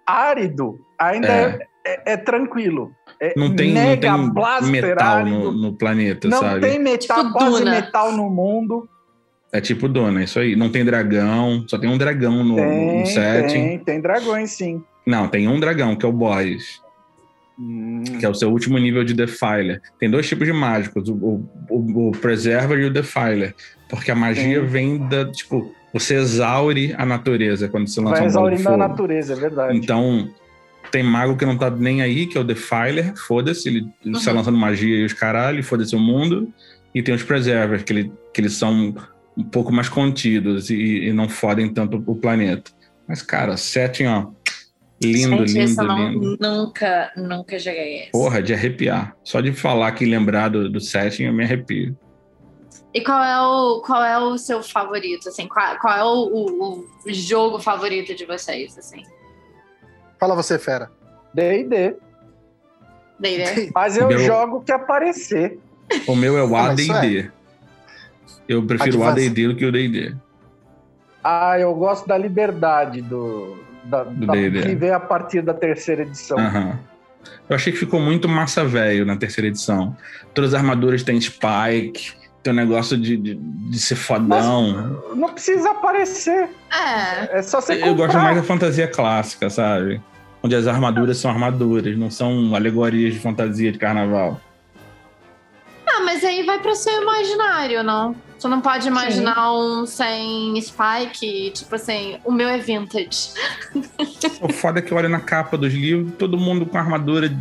[0.06, 1.60] árido ainda É.
[1.86, 2.92] é, é- é tranquilo.
[3.22, 5.30] É Não tem, não mega tem blaster metal árido.
[5.38, 6.62] no, no planeta, Não sabe?
[6.68, 7.72] tem metal, Tipo quase Duna.
[7.72, 8.90] metal no mundo.
[9.54, 10.56] É tipo Dona, isso aí.
[10.56, 13.54] Não tem dragão, só tem um dragão no, Tem, no setting.
[13.68, 14.82] tem, tem dragões, sim.
[15.06, 16.82] Não, tem um dragão, que é o boss,
[17.60, 19.82] Hum, que é o seu último nível de Defiler.
[20.00, 23.54] Tem dois tipos de mágicos, o, o, o- o Preserver e o Defiler.
[23.88, 24.66] Porque a magia Sim.
[24.68, 29.34] vem da, tipo, você exaure a natureza quando você lança vai um exaurindo a natureza,
[29.34, 29.78] é verdade.
[29.78, 30.30] Então,
[30.92, 34.38] tem mago que não tá nem aí, que é o Defiler, foda-se, ele está Uhum.
[34.38, 36.52] lançando magia e os caralho, foda-se o mundo.
[36.94, 38.94] E tem os Preservers, que, ele, que eles são
[39.38, 42.70] um pouco mais contidos e, e não fodem tanto o planeta.
[43.08, 44.28] Mas, cara, setting, ó,
[45.02, 46.38] lindo, Gente, lindo, não- lindo.
[46.40, 48.12] nunca, nunca joguei esse.
[48.12, 49.16] Porra, de arrepiar.
[49.24, 51.98] Só de falar aqui e lembrar do, do setting, eu me arrepio.
[52.94, 55.48] E qual é o, qual é o seu favorito, assim?
[55.48, 59.02] Qual, qual é o, o- o jogo favorito de vocês, assim?
[60.22, 60.92] Fala você, fera.
[61.34, 61.96] D&D.
[63.20, 63.72] D&D?
[63.74, 65.58] Mas eu Meu- jogo o que aparecer.
[66.06, 67.32] O meu é o Ah, mas isso AD&D.
[68.48, 69.26] Eu prefiro o Advance.
[69.28, 70.16] AD&D do que o D&D.
[71.24, 74.62] Ah, eu gosto da liberdade do, da, Do da- D&D.
[74.62, 76.38] que vem a partir da terceira edição.
[76.38, 76.78] Aham.
[77.50, 79.98] Eu achei que ficou muito massa velho na terceira edição.
[80.36, 85.00] Todas as armaduras têm spike, tem um negócio de, de, de ser fodão.
[85.16, 86.48] Não precisa aparecer.
[86.72, 87.40] É.
[87.40, 88.22] É só você Eu gosto comprar.
[88.24, 90.00] mais da fantasia clássica, sabe?
[90.44, 94.42] Onde as armaduras são armaduras, não são alegorias de fantasia de carnaval.
[95.86, 98.16] Ah, mas aí vai pro seu imaginário, não?
[98.42, 103.34] Você não pode imaginar um sem spike, tipo assim, o meu é vintage.
[104.42, 107.32] O foda é que eu olho na capa dos livros, todo mundo com armadura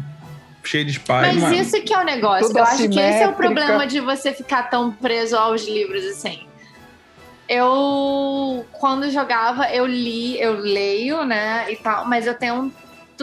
[0.63, 1.21] cheia de spike.
[1.21, 1.55] Mas mano.
[1.55, 2.49] isso que é o negócio.
[2.49, 6.05] Tudo Eu acho que esse é o problema de você ficar tão preso aos livros
[6.05, 6.47] assim.
[7.49, 12.73] Eu, quando jogava, eu li, eu leio, né, e tal, mas eu tenho.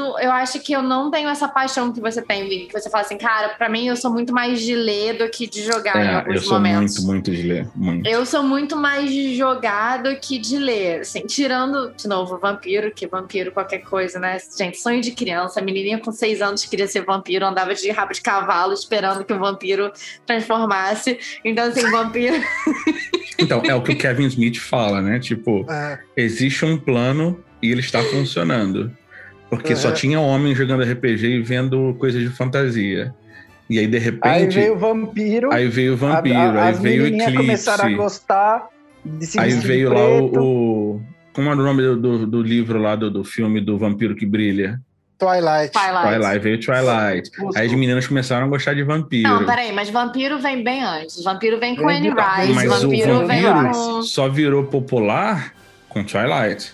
[0.02, 3.04] Eu acho que eu não tenho essa paixão que você tem, Vini, que você fala
[3.04, 6.08] assim, cara, pra mim eu sou muito mais de ler do que de jogar em
[6.08, 6.96] É, alguns eu sou momentos.
[7.04, 7.68] muito, muito de ler.
[7.76, 8.08] Muito.
[8.08, 12.92] Eu sou muito mais de jogar do que de ler, assim, tirando, de novo, vampiro,
[12.92, 14.38] que vampiro qualquer coisa, né?
[14.58, 18.14] Gente, sonho de criança, a menininha com seis anos queria ser vampiro, andava de rabo
[18.14, 19.92] de cavalo esperando que o vampiro
[20.26, 21.20] transformasse.
[21.44, 22.36] Então, assim, vampiro...
[23.40, 25.20] Então, é o que o Kevin Smith fala, né?
[25.20, 28.92] Tipo, É, existe um plano e ele está funcionando.
[29.50, 29.94] Porque só Uhum.
[29.94, 33.14] tinha homens jogando RPG e vendo coisas de fantasia.
[33.70, 35.52] E aí, de Aí repente, veio o vampiro.
[35.54, 37.34] aí veio o a- vampiro, a- aí as veio o eclipse.
[37.36, 38.68] começaram a gostar
[39.06, 41.02] de se Aí veio lá o, o-
[41.34, 44.26] Como era o nome do, do, do livro lá do, do filme do Vampiro que
[44.26, 44.80] Brilha?
[45.20, 45.72] Twilight.
[45.72, 46.20] Twilight.
[46.20, 47.32] Twilight, veio Twilight.
[47.56, 49.28] Aí as meninas começaram a gostar de vampiro.
[49.30, 51.24] Não, peraí, mas vampiro vem bem antes.
[51.24, 54.02] Vampiro vem com Anne Rice, Mas o vampiro vem vampiro com...
[54.04, 55.54] só virou popular
[55.90, 56.72] com Twilight.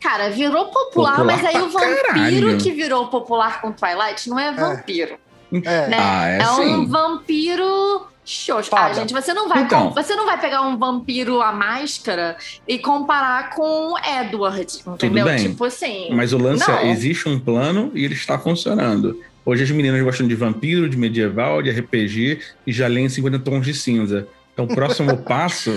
[0.00, 2.58] Cara, virou popular, Popular mas aí o vampiro caralho.
[2.58, 5.16] que virou popular com Twilight não é vampiro.
[5.52, 5.88] É.
[5.88, 5.96] né?
[5.98, 6.86] Ah, é um sim.
[6.86, 8.70] vampiro xoxo.
[8.74, 9.90] Ah, gente, você não vai Então.
[9.90, 12.36] você não vai pegar um vampiro à máscara
[12.68, 15.24] e comparar com Edward, entendeu?
[15.24, 16.08] bem, Tipo assim.
[16.12, 16.78] Mas o lance Não.
[16.78, 19.18] é, existe um plano e ele está funcionando.
[19.44, 23.64] Hoje as meninas gostam de vampiro, de medieval, de RPG e já leem 50 tons
[23.66, 24.28] de cinza.
[24.52, 25.72] Então o próximo passo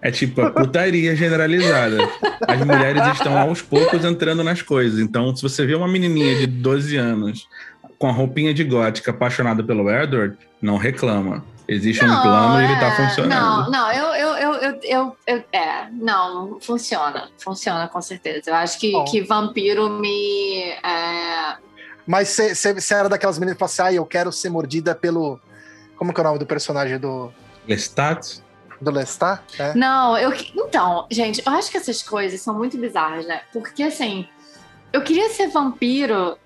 [0.00, 1.96] É tipo a putaria generalizada.
[2.46, 5.00] As mulheres estão aos poucos entrando nas coisas.
[5.00, 7.48] Então, se você vê uma menininha de 12 anos
[7.98, 11.44] com a roupinha de gótica apaixonada pelo Edward, não reclama.
[11.68, 13.30] Existe um plano e ele tá é, funcionando.
[13.30, 18.50] Não, não, eu, eu, eu, eu, eu, eu- é, não, funciona, funciona com certeza.
[18.50, 19.04] Eu acho que, Bom.
[19.04, 21.56] que vampiro me, é,
[22.06, 25.40] Mas você era daquelas meninas que falavam assim, ah, eu quero ser mordida pelo...
[25.96, 27.32] Como que é o nome do personagem do,
[27.66, 28.40] Lestat?
[28.80, 29.42] Do Lestat?
[29.58, 29.74] É.
[29.74, 30.32] Não, eu.
[30.54, 33.40] Então, gente, eu acho que essas coisas são muito bizarras, né?
[33.52, 34.26] Porque assim,
[34.92, 36.36] eu queria ser vampiro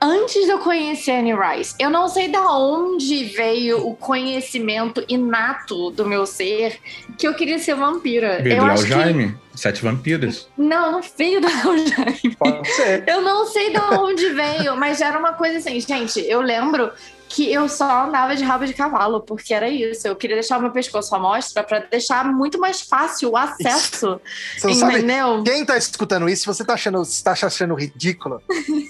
[0.00, 1.74] antes de eu conhecer Anne Rice.
[1.78, 6.78] Eu não sei da onde veio o conhecimento inato do meu ser
[7.18, 8.40] que eu queria ser vampira.
[8.42, 9.36] Veio eu do acho Léo Jaime?
[9.54, 10.48] Sete Vampiros?
[10.56, 10.66] que.
[10.68, 12.36] Não, não veio do Léo Jaime.
[12.38, 13.04] Pode ser.
[13.06, 16.20] Eu não sei de onde veio, mas era uma coisa assim, gente.
[16.20, 16.92] Eu lembro
[17.36, 20.08] que eu só andava de rabo de cavalo, porque era isso.
[20.08, 24.18] Eu queria deixar o meu pescoço à mostra para deixar muito mais fácil o acesso.
[24.56, 24.94] Você não sabe...
[24.94, 25.44] entendeu?
[25.44, 28.40] Quem tá escutando isso, se você tá achando, tá achando ridículo,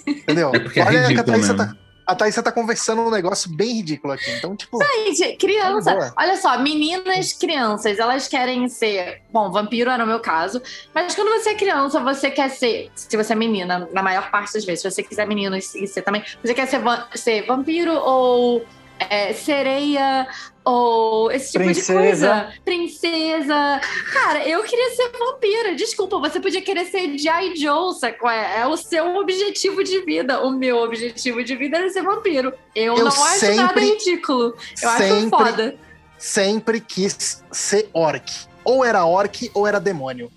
[0.07, 0.51] entendeu?
[0.55, 1.73] É porque é Olha a ridículo Thaísa mesmo.
[1.73, 4.31] tá, a Thaísa tá conversando um negócio bem ridículo aqui.
[4.31, 5.91] Então, tipo, Gente, criança.
[5.91, 6.13] Tá boa.
[6.17, 9.21] Olha só, meninas, crianças, elas querem ser.
[9.29, 10.61] Bom, vampiro era o meu caso.
[10.95, 12.89] Mas quando você é criança, você quer ser.
[12.95, 16.01] Se você é menina, na maior parte das vezes, se você quiser menino e ser
[16.01, 16.81] também, você quer ser,
[17.13, 18.65] ser vampiro ou
[18.99, 20.27] é, sereia
[20.69, 21.97] ou esse tipo de Princesa.
[21.97, 22.53] coisa.
[22.65, 23.81] Princesa.
[24.13, 25.75] Cara, eu queria ser vampira.
[25.75, 27.55] Desculpa, você podia querer ser G.I.
[27.55, 28.29] Joe, sacou?
[28.29, 30.41] É, é o seu objetivo de vida.
[30.43, 32.53] O meu objetivo de vida era ser vampiro.
[32.75, 33.19] Eu, Eu não acho
[33.55, 34.55] nada sempre- ridículo.
[34.81, 35.75] Eu acho sempre- foda.
[36.17, 38.29] sempre quis ser orc.
[38.63, 40.29] Ou era orc ou era demônio.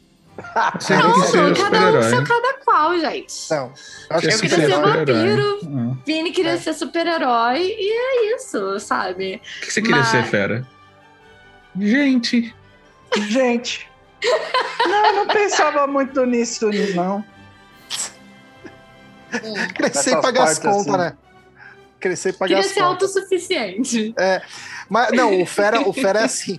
[0.80, 3.34] Sempre Não, ser cada um seu cada qual, gente.
[3.50, 3.72] Não.
[4.10, 5.58] Eu queria ser super-herói- vampiro.
[5.64, 5.98] Hum.
[6.06, 6.56] Vini queria É.
[6.56, 9.40] ser super-herói e é isso, sabe?
[9.58, 10.66] O que você queria Mas- ser, fera?
[11.78, 12.54] Gente.
[13.28, 13.88] Gente.
[14.86, 17.24] Não, eu não pensava muito nisso, não.
[19.74, 20.96] Crescer e pagar as contas, assim.
[20.96, 21.12] né?
[22.00, 23.02] Crescer e pagar Queria as ser contas.
[23.16, 24.14] autossuficiente.
[24.88, 26.58] Mas não, o Fera, o Fera é assim.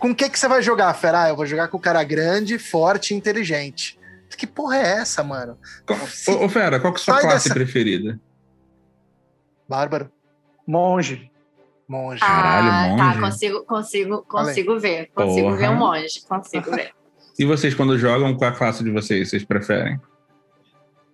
[0.00, 1.24] Com o que, que você vai jogar, Fera?
[1.24, 3.98] Ah, eu vou jogar com o cara grande, forte e inteligente.
[4.36, 5.58] Que porra é essa, mano?
[6.28, 8.18] Ô, ô, Fera, qual que é a sua Sai classe dessa- preferida?
[9.68, 10.10] Bárbaro,
[10.66, 11.30] Monge.
[11.86, 12.20] monge.
[12.20, 13.14] Caralho, ah, monge.
[13.14, 15.10] tá, consigo, consigo, consigo ver.
[15.14, 15.56] Consigo Porra.
[15.58, 16.92] ver um monge, consigo ver.
[17.38, 19.98] E vocês, quando jogam, qual a classe de vocês vocês preferem?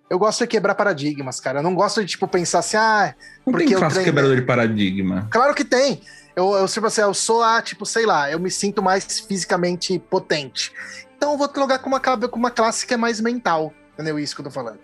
[0.09, 1.59] Eu gosto de quebrar paradigmas, cara.
[1.59, 4.11] Eu não gosto de, tipo, pensar assim, ah, Não Porque tem eu classe treinei.
[4.13, 5.27] quebrador de paradigma.
[5.31, 6.01] claro que tem.
[6.37, 9.97] Eu, eu, tipo assim, eu sou a, tipo, sei lá, eu me sinto mais fisicamente
[9.97, 10.71] potente.
[11.17, 13.73] Então eu vou jogar com uma, com uma classe que é mais mental.
[13.93, 14.19] Entendeu?
[14.19, 14.77] Isso que eu tô falando.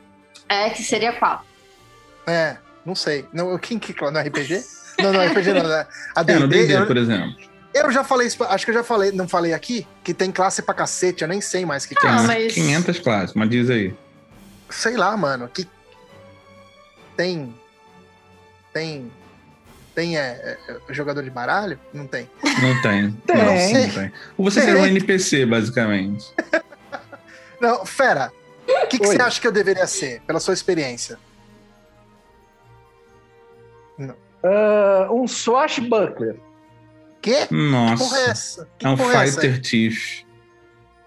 [0.49, 1.45] É, que seria qual?
[2.25, 3.27] É, não sei.
[3.31, 4.63] Não, quem que no RPG?
[4.97, 5.85] Não, não, RPG não, né?
[6.15, 7.35] A É, no D&D, D&D, eu, por exemplo.
[7.71, 10.61] eu já falei isso, acho que eu já falei, não falei aqui, que tem classe
[10.63, 12.27] pra cacete, eu nem sei mais o que, Ah, é.
[12.27, 13.93] mas- 500 classes, mas diz aí.
[14.71, 15.67] Sei lá, mano, que
[17.15, 17.53] tem
[18.73, 19.11] tem
[19.93, 21.79] tem é, é, jogador de baralho?
[21.93, 22.29] Não tem.
[22.61, 23.11] Não tem.
[23.25, 23.37] Tem.
[23.37, 24.11] Não, não tem.
[24.37, 24.69] Ou você Tem.
[24.69, 26.33] seria um NPC, basicamente.
[27.61, 28.31] Não, fera.
[28.67, 31.17] O que, que você acha que eu deveria ser, pela sua experiência?
[34.43, 36.35] Ah, um swashbuckler.
[37.21, 37.47] Quê?
[37.47, 38.03] Que Nossa.
[38.03, 38.69] porra é essa?
[38.77, 39.25] Que É um é?
[39.25, 40.23] Fighter Thief.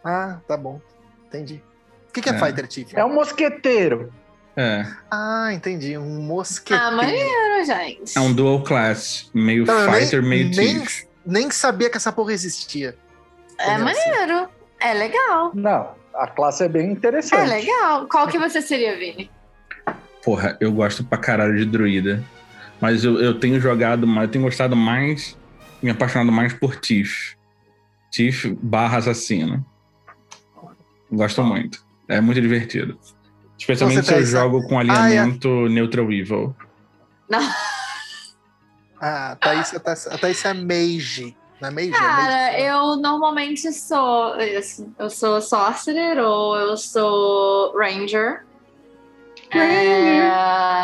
[0.03, 0.81] Ah, tá bom.
[1.27, 1.63] Entendi.
[2.09, 2.39] O que, que é, É.
[2.39, 2.95] Fighter Chief?
[2.95, 4.11] É um mosqueteiro.
[4.57, 4.87] É.
[5.11, 5.99] Ah, entendi.
[5.99, 6.83] Um mosqueteiro.
[6.83, 8.17] Ah, maneiro, gente.
[8.17, 9.31] É um dual class.
[9.35, 11.05] Meio Então, eu nem- fighter, meio nem- thief.
[11.27, 12.97] Nem sabia que essa porra existia.
[13.59, 14.49] É maneiro.
[14.81, 15.51] É legal.
[15.55, 17.41] Não, a classe é bem interessante.
[17.41, 18.07] É legal.
[18.07, 19.31] Qual que você seria, Vini?
[20.25, 22.25] Porra, eu gosto pra caralho de druida.
[22.81, 25.37] Mas eu, eu tenho jogado mais, eu tenho gostado mais,
[25.83, 27.35] me apaixonado mais por Tiff.
[28.11, 29.65] Tiff barra assassino.
[31.11, 31.85] Gosto muito.
[32.09, 32.99] É muito divertido.
[33.59, 36.55] Especialmente se eu jogo com alinhamento neutral evil.
[39.01, 41.37] Ah, a Thaís, a Thaís, a Thaís é mage.
[41.61, 41.89] Não é mage?
[41.89, 42.63] é Cara, mage.
[42.63, 44.37] eu normalmente sou.
[44.41, 48.45] isso, Eu sou Sorcerer ou eu sou Ranger.
[49.51, 50.83] É.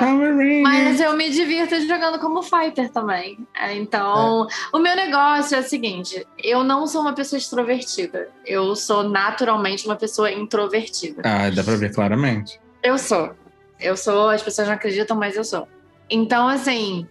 [0.63, 3.39] Mas eu me divirto jogando como fighter também.
[3.55, 8.29] É, Então, o meu negócio é o seguinte: eu não sou uma pessoa extrovertida.
[8.47, 11.23] Eu sou naturalmente uma pessoa introvertida.
[11.25, 12.61] Ah, dá pra ver claramente.
[12.83, 13.35] Eu sou.
[13.81, 15.69] Eu sou, as pessoas não acreditam, mas eu sou.
[16.09, 17.07] Então, assim,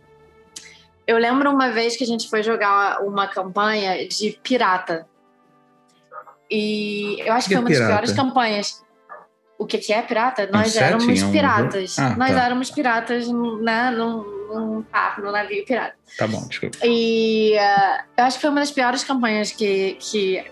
[1.07, 5.07] eu lembro uma vez que a gente foi jogar uma campanha de pirata.
[6.49, 7.93] E eu acho que Que foi uma das pirata?
[7.93, 8.83] piores campanhas.
[9.57, 10.49] O que, que é pirata?
[10.51, 10.83] Nós set?
[10.83, 11.95] éramos É um piratas.
[11.95, 12.07] jogo?
[12.07, 12.45] Ah, Nós tá.
[12.45, 13.91] éramos piratas, né?
[13.91, 15.95] Num, num carro, num navio pirata.
[16.17, 16.77] Tá bom, desculpa.
[16.83, 20.43] E uh, eu acho que foi uma das piores campanhas que, que,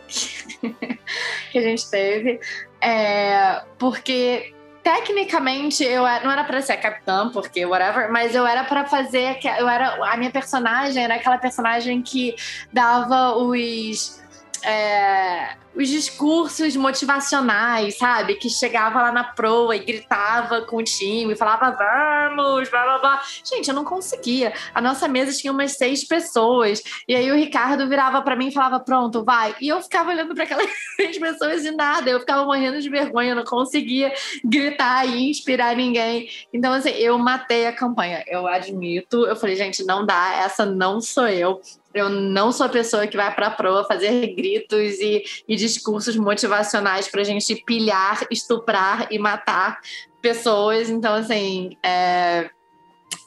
[1.52, 2.40] que a gente teve.
[2.82, 4.54] É, porque
[4.94, 8.86] tecnicamente eu era- não era pra ser a capitã, porque whatever, mas eu era pra
[8.86, 9.38] fazer.
[9.60, 12.36] Eu era, a minha personagem era aquela personagem que
[12.74, 14.20] dava os.
[14.64, 18.36] É, os discursos motivacionais, sabe?
[18.36, 23.24] Que chegava lá na proa e gritava com o time, falava vamos, blá blá blá.
[23.44, 24.54] Gente, eu não conseguia.
[24.74, 26.82] A nossa mesa tinha umas seis pessoas.
[27.08, 29.56] E aí o Ricardo virava pra mim e falava: pronto, vai.
[29.62, 32.10] E eu ficava olhando para aquelas seis pessoas e nada.
[32.10, 36.30] Eu ficava morrendo de vergonha, eu não conseguia gritar e inspirar ninguém.
[36.52, 38.24] Então, assim, eu matei a campanha.
[38.28, 39.26] Eu admito.
[39.26, 41.62] Eu falei, gente, não dá, essa não sou eu.
[42.00, 47.08] Eu não sou a pessoa que vai pra proa fazer gritos e, e discursos motivacionais
[47.08, 49.80] pra gente pilhar, estuprar e matar
[50.22, 50.90] pessoas.
[50.90, 52.50] Então, assim, é,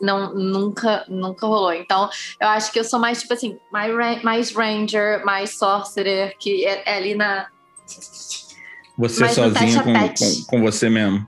[0.00, 1.72] não, nunca, nunca rolou.
[1.72, 2.08] Então,
[2.40, 6.82] eu acho que eu sou mais, tipo assim, mais, mais ranger, mais sorcerer, que é,
[6.86, 7.46] é ali na...
[8.98, 11.26] Você sozinho com, com, com você mesmo.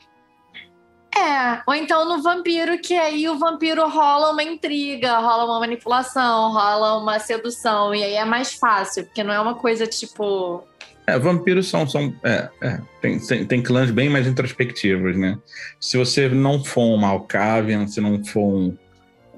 [1.17, 6.53] É, ou então no vampiro, que aí o vampiro rola uma intriga, rola uma manipulação,
[6.53, 10.65] rola uma sedução, e aí é mais fácil, porque não é uma coisa tipo.
[11.07, 11.89] É, vampiros são.
[11.89, 15.39] são é, é, tem, tem, tem clãs bem mais introspectivos, né?
[15.79, 18.77] Se você não for um Malkavian, se não for um,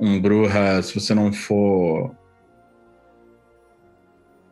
[0.01, 2.15] um Bruja, se você não for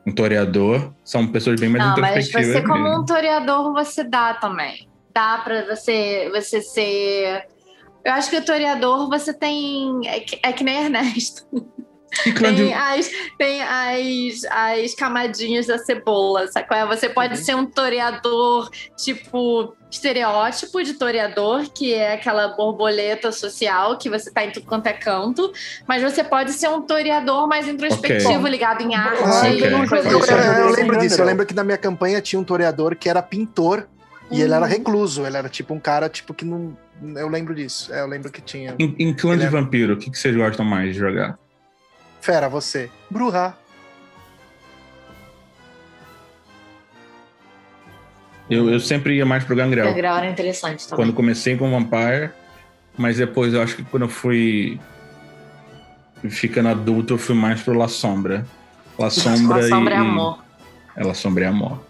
[0.06, 2.62] um toreador, são pessoas bem mais Não, mas introspectivas.
[2.62, 3.00] você, como mesmo.
[3.00, 4.88] um toreador, você dá também.
[5.14, 7.46] Dá pra você, você ser.
[8.04, 10.00] Eu acho que o toreador você tem.
[10.06, 11.46] É que, é que nem Ernesto.
[12.38, 16.86] Tem, as, tem as, as camadinhas da cebola, sabe é?
[16.86, 24.08] Você pode ser um toreador, tipo, estereótipo de toreador, que é aquela borboleta social que
[24.08, 25.52] você tá em tudo quanto é canto,
[25.88, 28.50] mas você pode ser um toreador mais introspectivo, Ok.
[28.50, 29.88] ligado em arte, Ah, ok.
[29.88, 30.48] coisa Eu, Pode assim.
[30.60, 31.20] eu- eu lembro disso.
[31.20, 33.88] Eu lembro que na minha campanha tinha um toreador que era pintor
[34.30, 35.26] e ele era recluso.
[35.26, 36.76] Ele era tipo um cara tipo que não.
[37.16, 37.92] Eu lembro disso.
[37.92, 38.74] É, eu lembro que tinha.
[38.78, 41.38] Em, em clã Ele de é- vampiro, o que, que vocês gostam mais de jogar?
[42.20, 42.90] Fera, você.
[43.10, 43.54] Bruja.
[48.48, 49.86] Eu, eu sempre ia mais pro Gangrel.
[49.86, 50.96] Gangrel era interessante também.
[51.06, 52.30] quando comecei com Vampire,
[52.96, 54.78] mas depois eu acho que quando eu fui
[56.28, 58.46] ficando adulto, eu fui mais pro La Sombra.
[58.98, 59.96] La Sombra, Uma sombra e...
[59.96, 60.44] é amor.
[60.96, 61.80] É, La Sombra é amor.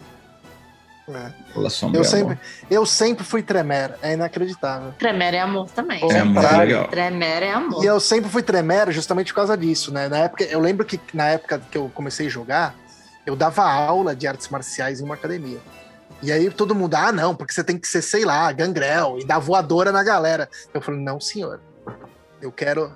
[1.06, 1.32] É.
[1.54, 2.38] Eu é sempre, amor.
[2.70, 3.94] eu sempre fui tremer.
[4.00, 4.92] É inacreditável.
[4.98, 5.98] Tremer é amor também.
[5.98, 6.76] É Contrário.
[6.76, 6.88] legal.
[6.88, 7.84] Tremer é amor.
[7.84, 10.08] E eu sempre fui tremera justamente por causa disso, né?
[10.08, 12.74] Na época, eu lembro que na época que eu comecei a jogar,
[13.26, 15.58] eu dava aula de artes marciais em uma academia.
[16.22, 19.26] E aí todo mundo, ah, não, porque você tem que ser, sei lá, gangrel e
[19.26, 20.48] dar voadora na galera.
[20.72, 21.60] Eu falei, não, senhor.
[22.40, 22.90] Eu quero,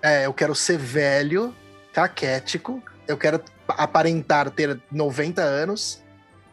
[0.00, 1.54] é, eu quero ser velho,
[1.92, 6.01] caquético, eu quero aparentar ter 90 anos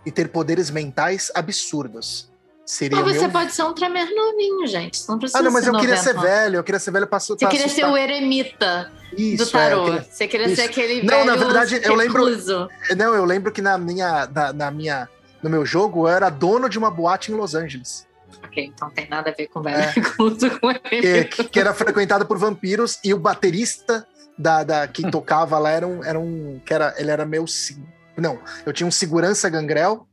[0.06, 2.30] e ter poderes mentais absurdos.
[2.66, 3.32] Seria Mas o você meu...
[3.32, 5.02] pode ser um tremer novinho, gente.
[5.10, 7.08] Não precisa Ah, não, mas ser eu queria 90, ser velho, eu queria ser velho
[7.08, 7.92] pra, Você pra queria ser assustar.
[7.92, 9.82] o eremita Isso, do tarô.
[9.82, 10.56] é, queria- Você queria isso.
[10.58, 12.70] ser aquele Não, na verdade, eu lembro- recluso.
[12.96, 15.10] Não, eu lembro que na minha, na, na minha,
[15.42, 18.08] no meu jogo, eu era dono de uma boate em Los Angeles,
[18.44, 19.90] Ok, então tem nada a ver com velho É.
[19.92, 24.08] recluso com que, que era frequentada por vampiros e o baterista
[24.38, 27.82] da, da que tocava lá era um, era um, que era, ele era meu, se-
[28.20, 30.08] não, eu tinha um segurança gangrel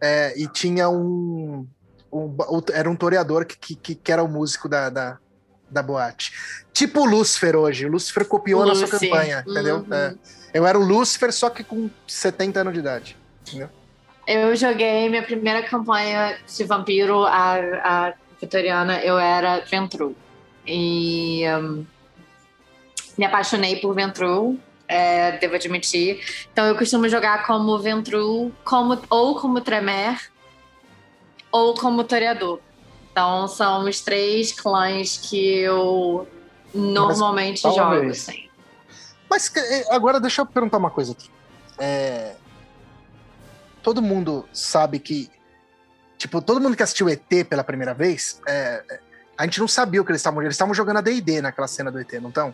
[0.00, 1.66] é, e tinha um,
[2.12, 2.36] um
[2.72, 5.18] era um toreador que, que, que era o músico da, da,
[5.70, 6.32] da boate.
[6.72, 9.08] Tipo o Lúcifer hoje, o Lúcifer copiou a nossa Lucy.
[9.08, 9.78] campanha, entendeu?
[9.78, 9.94] Uhum.
[9.94, 10.14] É.
[10.52, 13.16] Eu era o Lúcifer, só que com 70 anos de idade.
[14.26, 20.16] Eu joguei minha primeira campanha de vampiro, a, a vitoriana, eu era Ventru.
[20.66, 21.84] E hum,
[23.16, 24.58] me apaixonei por Ventru,
[24.88, 26.20] é, devo admitir.
[26.52, 30.18] Então eu costumo jogar como Ventru, como, ou como Tremer,
[31.50, 32.60] ou como Toreador.
[33.10, 36.28] Então são os três clãs que eu
[36.74, 37.78] normalmente talvez.
[37.78, 38.48] jogo, assim.
[39.28, 41.30] Mas eh, agora deixa eu perguntar uma coisa aqui.
[41.78, 42.36] É,
[43.86, 45.30] Todo mundo sabe que.
[46.18, 49.00] Tipo, todo mundo que assistiu ET pela primeira vez, é, é,
[49.38, 50.46] a gente não sabia o que eles estavam jogando.
[50.46, 52.52] Eles estavam jogando a DD naquela cena do ET, não estão?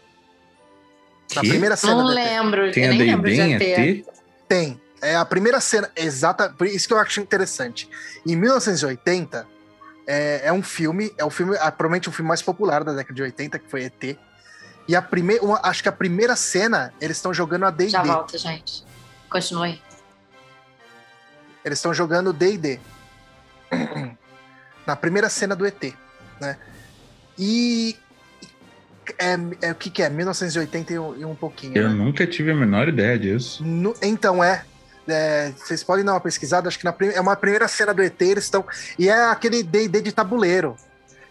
[1.34, 2.14] Na primeira cena Não do ET.
[2.14, 3.62] lembro, Tem eu a nem lembro de ET.
[3.62, 4.06] ET?
[4.48, 4.80] Tem.
[5.00, 6.50] É a primeira cena, exata.
[6.50, 7.88] Por isso que eu acho interessante.
[8.26, 9.46] Em 1980,
[10.06, 13.14] é, é um filme, é o filme, ah, provavelmente o filme mais popular da década
[13.14, 14.18] de 80, que foi ET.
[14.86, 17.90] E a primeira, acho que a primeira cena, eles estão jogando a D&D.
[17.90, 18.84] Já volto, gente.
[19.30, 19.80] Continue.
[21.64, 22.80] Eles estão jogando D&D.
[24.86, 25.94] Na primeira cena do ET,
[26.40, 26.58] né?
[27.38, 27.96] E
[29.18, 30.08] É, é o que, que é?
[30.08, 31.76] 1980 e um, e um pouquinho.
[31.76, 31.94] Eu né?
[31.94, 33.64] nunca tive a menor ideia disso.
[33.64, 34.64] No- então é.
[35.08, 38.20] É, vocês podem dar uma pesquisada, acho que na é uma primeira cena do ET,
[38.22, 38.64] eles estão.
[38.96, 40.76] E é aquele D&D de tabuleiro.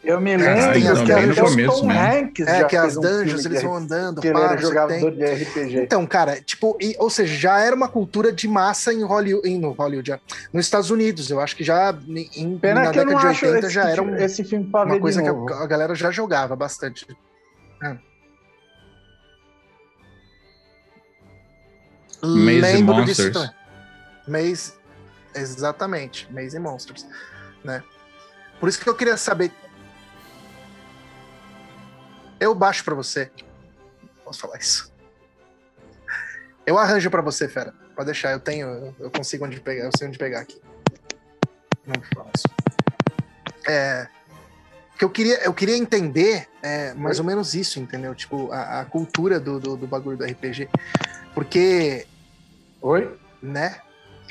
[0.04, 2.02] Eu me Caralho, lembro então, que bem no começo Tom mesmo.
[2.02, 5.84] Hanks É, que as um dungeons, eles vão andando, que pá, que jogador de RPG.
[5.84, 9.60] Então, cara, tipo, e- ou seja, já era uma cultura de massa em Hollywood, em,
[9.60, 10.20] no Hollywood, já,
[10.52, 11.30] nos Estados Unidos.
[11.30, 11.96] Eu acho que já
[12.36, 14.44] em, Pena na que eu década não de acho 80 esse, já era um- esse
[14.44, 15.32] filme pra uma coisa que a,
[15.64, 17.06] a galera já jogava bastante.
[22.24, 23.34] Maze Lembro disso Monsters.
[23.34, 23.52] também.
[24.28, 24.74] Maze,
[25.34, 27.08] exatamente, Maze Monsters,
[27.64, 27.84] né?
[28.60, 29.52] Por isso que eu queria saber.
[32.40, 33.32] Eu baixo pra você.
[34.24, 34.92] Posso falar isso?
[36.66, 37.74] Eu arranjo pra você, fera.
[37.96, 40.62] Pode deixar, eu tenho, eu- eu consigo onde pegar, eu sei onde pegar aqui.
[41.86, 42.44] Não faço.
[43.68, 44.08] É,
[45.02, 48.14] que eu queria, eu queria entender é, mais ou menos isso, entendeu?
[48.14, 50.70] Tipo, a, a cultura do, do, do bagulho do RPG.
[51.34, 52.06] Porque,
[52.80, 53.18] Oi?
[53.42, 53.82] né?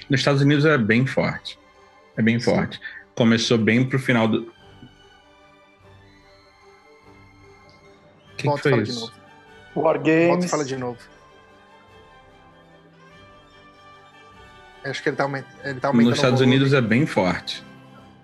[0.08, 1.58] Nos Estados Unidos é bem forte.
[2.16, 2.54] É bem Sim.
[2.54, 2.80] forte.
[3.16, 4.42] Começou bem pro final do.
[4.42, 4.52] O
[8.36, 9.00] que, que volta e foi isso?
[9.00, 9.12] novo.
[9.74, 10.44] War Volta Games.
[10.44, 11.00] e fala de novo.
[14.84, 15.44] Acho que ele tá, aument...
[15.64, 16.10] ele tá aumentando.
[16.10, 16.40] Nos Estados.
[16.40, 17.68] Unidos é bem forte.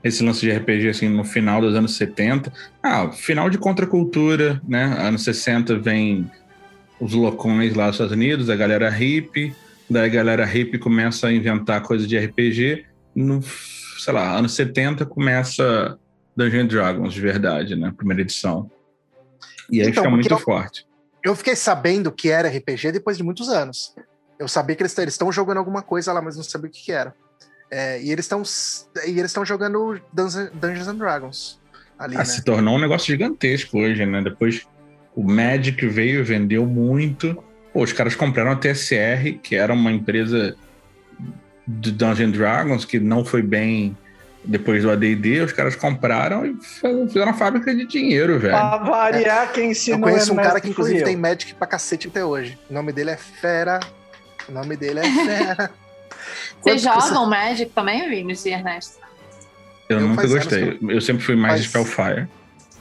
[0.06, 2.52] Esse lance de RPG, assim, no final dos anos 70.
[2.82, 4.84] Ah, final de contracultura, né?
[5.00, 6.30] Anos 60 vem
[7.00, 9.54] os loucões lá dos Estados Unidos, a galera hippie.
[9.88, 12.84] Daí a galera hippie começa a inventar coisas de RPG.
[13.14, 15.98] No, sei lá, anos 70 começa
[16.36, 17.92] Dungeons Dragons, de verdade, né?
[17.96, 18.70] Primeira edição.
[19.70, 20.86] E aí Então, fica muito eu- forte.
[21.24, 23.94] Eu fiquei sabendo que era RPG depois de muitos anos.
[24.38, 26.84] Eu sabia que eles eles estão jogando alguma coisa lá, mas não sabia o que,
[26.84, 27.14] que era.
[27.70, 28.42] É, e eles estão
[29.06, 31.60] e eles estão jogando Dungeons and Dragons
[31.98, 32.24] ali, Ah, né?
[32.24, 34.22] se tornou um negócio gigantesco hoje, né?
[34.22, 34.66] Depois
[35.14, 37.42] o Magic veio, vendeu muito.
[37.72, 40.56] Pô, os caras compraram a TSR, que era uma empresa
[41.66, 43.96] de Dungeons and Dragons, que não foi bem
[44.44, 45.40] depois do AD&D.
[45.40, 48.54] Os caras compraram e fizeram uma fábrica de dinheiro, velho.
[48.54, 51.04] Pra variar, quem Eu ensinou conheço um Ernesto cara que inclusive eu.
[51.04, 52.56] tem Magic pra cacete até hoje.
[52.70, 53.80] O nome dele é Fera.
[54.48, 55.70] O nome dele é Fera.
[56.60, 58.98] Vocês jogam Magic também, Vinícius e Ernesto?
[59.88, 60.78] Eu, eu nunca gostei.
[60.88, 62.28] Eu sempre fui mais Faz- Spellfire.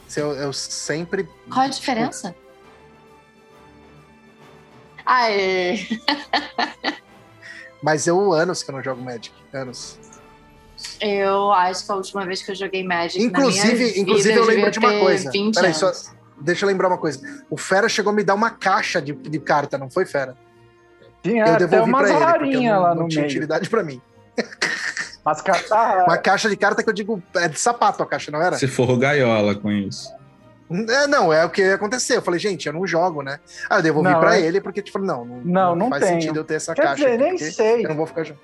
[0.08, 1.28] você- Eu, eu sempre.
[1.50, 2.36] Qual a diferença?
[5.06, 5.78] Aê!
[7.82, 9.32] Mas eu anos que eu não jogo Magic.
[9.54, 10.00] Anos.
[11.00, 14.34] Eu acho que a última vez que eu joguei Magic Inclusive- na minha vida, inclusive
[14.36, 15.30] eu lembro de uma coisa.
[15.32, 15.78] 20 Peraí, anos.
[15.98, 17.22] só- Deixa eu lembrar uma coisa.
[17.50, 20.36] O Fera chegou a me dar uma caixa de, de carta, não foi, Fera?
[21.26, 23.32] Tinha Eu até devolvi umas pra ele, porque eu não, lá não no tinha meio.
[23.32, 24.00] utilidade pra mim.
[25.26, 28.40] Mas carta Uma caixa de carta que eu digo, é de sapato a caixa, não
[28.40, 28.56] era?
[28.58, 30.14] Se for gaiola com isso.
[30.70, 32.18] É, não, é o que aconteceu.
[32.18, 33.40] Eu falei, gente, eu não jogo, né?
[33.70, 36.22] Aí eu devolvi Não, pra é- ele, porque, tipo, não, não, Não, não faz tenho.
[36.22, 36.96] sentido eu ter essa Quer caixa.
[37.04, 37.86] dizer, nem sei.
[37.86, 38.44] Eu não vou ficar jogando.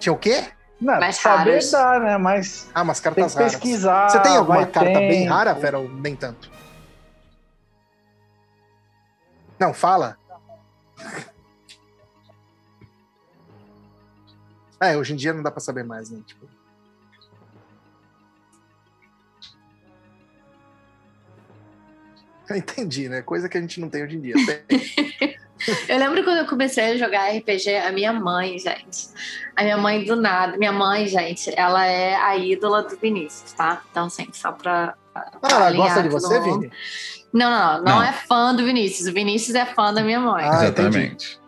[0.00, 0.44] Tinha o quê?
[0.80, 1.70] Não, Mais saber raras.
[1.70, 2.18] dá, né?
[2.18, 3.52] Mas Ah, tem cartas que raras.
[3.54, 4.08] pesquisar.
[4.08, 5.32] Você tem alguma vai carta bem tempo.
[5.32, 6.50] rara, Fera, ou nem tanto?
[9.60, 10.16] Não, fala.
[14.80, 16.20] É, hoje em dia não dá pra saber mais, né?
[16.26, 16.48] Tipo...
[22.50, 23.22] Eu entendi, né?
[23.22, 24.34] Coisa que a gente não tem hoje em dia.
[25.88, 29.08] Eu lembro quando eu comecei a jogar RPG, a minha mãe, gente.
[29.54, 30.56] A minha mãe do nada.
[30.56, 33.80] Minha mãe, gente, ela é a ídola do Vinícius, tá?
[33.90, 34.96] Então, assim, só pra.
[35.12, 36.62] pra Ah, ela gosta de você, mundo.
[36.62, 36.72] Vini?
[37.32, 38.02] Não, não, não, não Não.
[38.02, 39.08] é fã do Vinícius.
[39.08, 40.44] O Vinícius é fã da minha mãe.
[40.44, 41.40] Ah, Exatamente.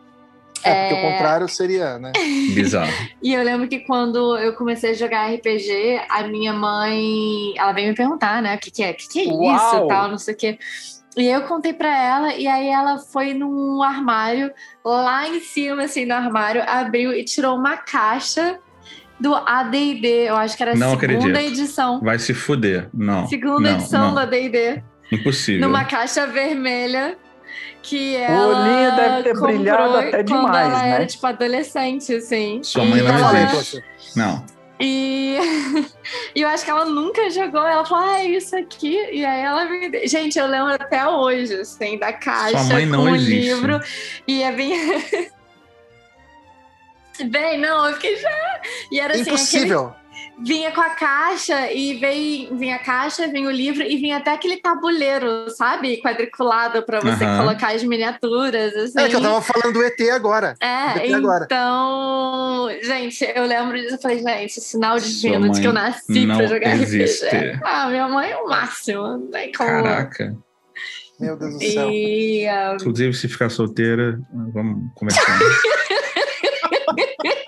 [0.62, 1.06] É, porque É.
[1.08, 2.10] o contrário seria, né?
[2.54, 2.90] Bizarro.
[3.22, 7.88] E eu lembro que quando eu comecei a jogar RPG, a minha mãe, ela veio
[7.88, 9.54] me perguntar, né, o que que é, o que que é Uau!
[9.56, 10.58] isso, tal, não sei o quê.
[11.16, 14.50] E eu contei pra ela, e aí ela foi num armário,
[14.84, 18.58] lá em cima, assim, no armário, abriu e tirou uma caixa
[19.20, 21.52] do AD&D, eu acho que era a Não segunda acredito.
[21.52, 22.00] edição.
[22.00, 22.88] Vai se fuder.
[22.92, 23.28] Não.
[23.28, 24.14] Segunda não, edição não.
[24.14, 24.82] do AD&D,
[25.14, 25.60] Impossível.
[25.68, 27.16] numa caixa vermelha,
[27.82, 30.90] que O ela olhinho deve ter brilhado até quando demais, ela né?
[30.90, 32.62] era, tipo, adolescente, assim.
[32.62, 33.84] Sua E mãe não ela- existe.
[34.16, 34.44] Não.
[34.80, 35.38] E,
[36.34, 37.64] e eu acho que ela nunca jogou.
[37.64, 38.96] Ela falou, ah, é isso aqui.
[39.12, 40.06] E aí ela me.
[40.06, 43.40] Gente, eu lembro até hoje, assim, da caixa Sua mãe não com o existe.
[43.54, 43.80] livro.
[44.26, 44.74] E é bem.
[47.26, 48.60] Bem, não, eu fiquei já.
[48.90, 49.94] E era assim, aquele, Impossível.
[50.38, 54.32] Vinha com a caixa e veio, vinha a caixa, vinha o livro e vinha até
[54.32, 56.00] aquele tabuleiro, sabe?
[56.00, 57.38] Quadriculado para você Aham.
[57.38, 59.00] colocar as miniaturas, assim.
[59.00, 60.54] É que eu tava falando do ET agora.
[60.60, 61.44] É, ET agora.
[61.44, 66.46] então, gente, eu lembro disso, eu falei, gente, sinal divino de que eu nasci pra
[66.46, 67.26] jogar existe.
[67.26, 67.60] RPG.
[67.64, 69.68] Ah, minha mãe é o máximo, não tem como.
[69.68, 70.36] Caraca.
[71.20, 71.90] Meu Deus do céu.
[71.90, 74.18] E ah, Inclusive, se ficar solteira,
[74.52, 75.38] vamos conversar.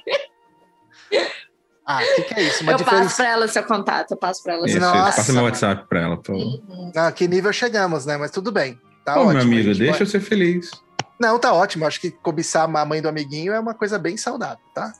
[1.86, 2.62] Ah, o que, que é isso?
[2.64, 3.04] Uma eu diferença.
[3.04, 4.96] passo pra ela seu contato, eu passo pra ela Isso, seu isso.
[4.98, 5.16] Nossa.
[5.16, 6.42] Passa meu WhatsApp pra ela, por favor.
[6.68, 6.92] Uhum.
[6.96, 8.16] Ah, que nível chegamos, né?
[8.16, 8.80] Mas tudo bem.
[9.04, 9.34] Tá Pô, ótimo.
[9.34, 10.70] meu amigo, deixa pode- eu ser feliz.
[11.20, 11.86] Não, tá ótimo.
[11.86, 14.92] Acho que cobiçar a mãe do amiguinho é uma coisa bem saudável, tá?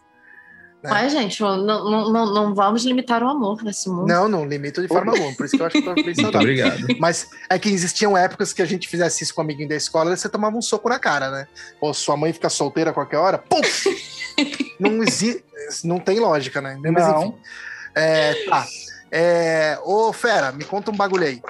[0.84, 0.88] É.
[0.88, 4.06] Mas, gente, não, não, não, não vamos limitar o amor nesse mundo.
[4.06, 5.34] Não, não limito de forma alguma.
[5.34, 6.40] Por isso que eu acho que tá bem Muito saudável.
[6.48, 6.86] obrigado.
[7.00, 10.12] Mas é que existiam épocas que a gente fizesse isso com o amiguinho da escola
[10.12, 11.48] e você tomava um soco na cara, né?
[11.80, 13.60] Ou sua mãe fica solteira a qualquer hora, pum!
[14.78, 15.44] não existe.
[15.84, 16.78] Não tem lógica, né?
[16.82, 17.22] Mas Não.
[17.24, 17.38] enfim.
[17.94, 18.66] É, tá.
[19.10, 21.42] É, ô, Fera, me conta um bagulho aí.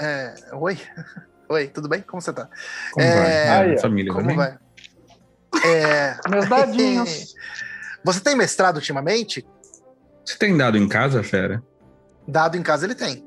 [0.00, 0.78] É, oi?
[1.50, 2.02] Oi, tudo bem?
[2.02, 2.46] Como você tá?
[2.92, 3.78] Como É, vai?
[3.78, 4.36] família Como também?
[4.36, 4.58] vai?
[5.64, 7.34] É, Meus dadinhos.
[8.04, 9.46] você tem mestrado ultimamente?
[10.26, 11.62] Você tem dado em casa, fera?
[12.26, 13.26] Dado em casa ele tem.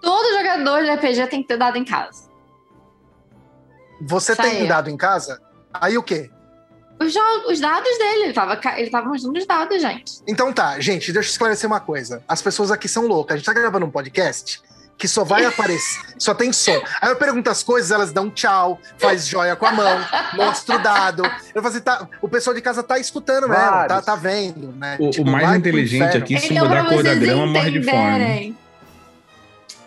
[0.00, 2.28] Todo jogador de RPG tem que ter dado em casa.
[4.02, 4.68] Você Isso tem aí.
[4.68, 5.42] dado em casa?
[5.74, 6.30] Aí o quê?
[7.00, 7.14] Os,
[7.48, 10.14] os dados dele, ele tava, ele tava mostrando os dados, gente.
[10.26, 12.22] Então tá, gente, deixa eu esclarecer uma coisa.
[12.26, 13.34] As pessoas aqui são loucas.
[13.34, 14.60] A gente tá gravando um podcast
[14.96, 16.82] que só vai aparecer, só tem som.
[17.00, 20.78] Aí eu pergunto as coisas, elas dão tchau, faz joia com a mão, mostra o
[20.80, 21.22] dado.
[21.54, 24.96] Eu falo assim, tá, o pessoal de casa tá escutando mesmo, tá, tá vendo, né?
[24.98, 27.82] O, Tipo, o mais inteligente aqui, se então, mudar a cor da grama, morre de
[27.84, 28.56] fome.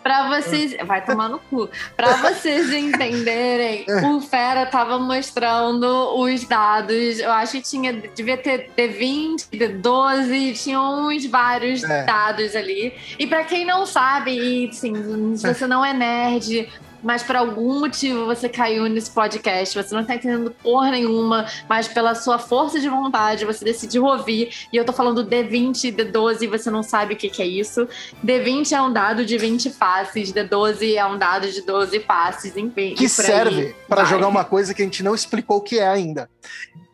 [0.02, 0.76] Pra vocês.
[0.84, 1.68] Vai tomar no cu.
[1.96, 4.06] Pra vocês entenderem, É.
[4.06, 5.86] o Fera tava mostrando
[6.18, 7.18] os dados.
[7.20, 7.92] Eu acho que tinha.
[7.92, 12.04] Devia ter D20, D12, tinha uns vários É.
[12.04, 12.94] dados ali.
[13.18, 16.68] E pra quem não sabe, e assim, se você não é nerd.
[17.02, 21.88] Mas por algum motivo você caiu nesse podcast, você não tá entendendo porra nenhuma, mas
[21.88, 24.50] pela sua força de vontade você decidiu ouvir.
[24.72, 27.88] E eu tô falando D20, D12, e você não sabe o que, que é isso.
[28.24, 32.94] D20 é um dado de 20 faces, D12 é um dado de 12 faces, enfim.
[32.94, 34.10] Que serve pra vai.
[34.10, 36.30] jogar uma coisa que a gente não explicou o que é ainda.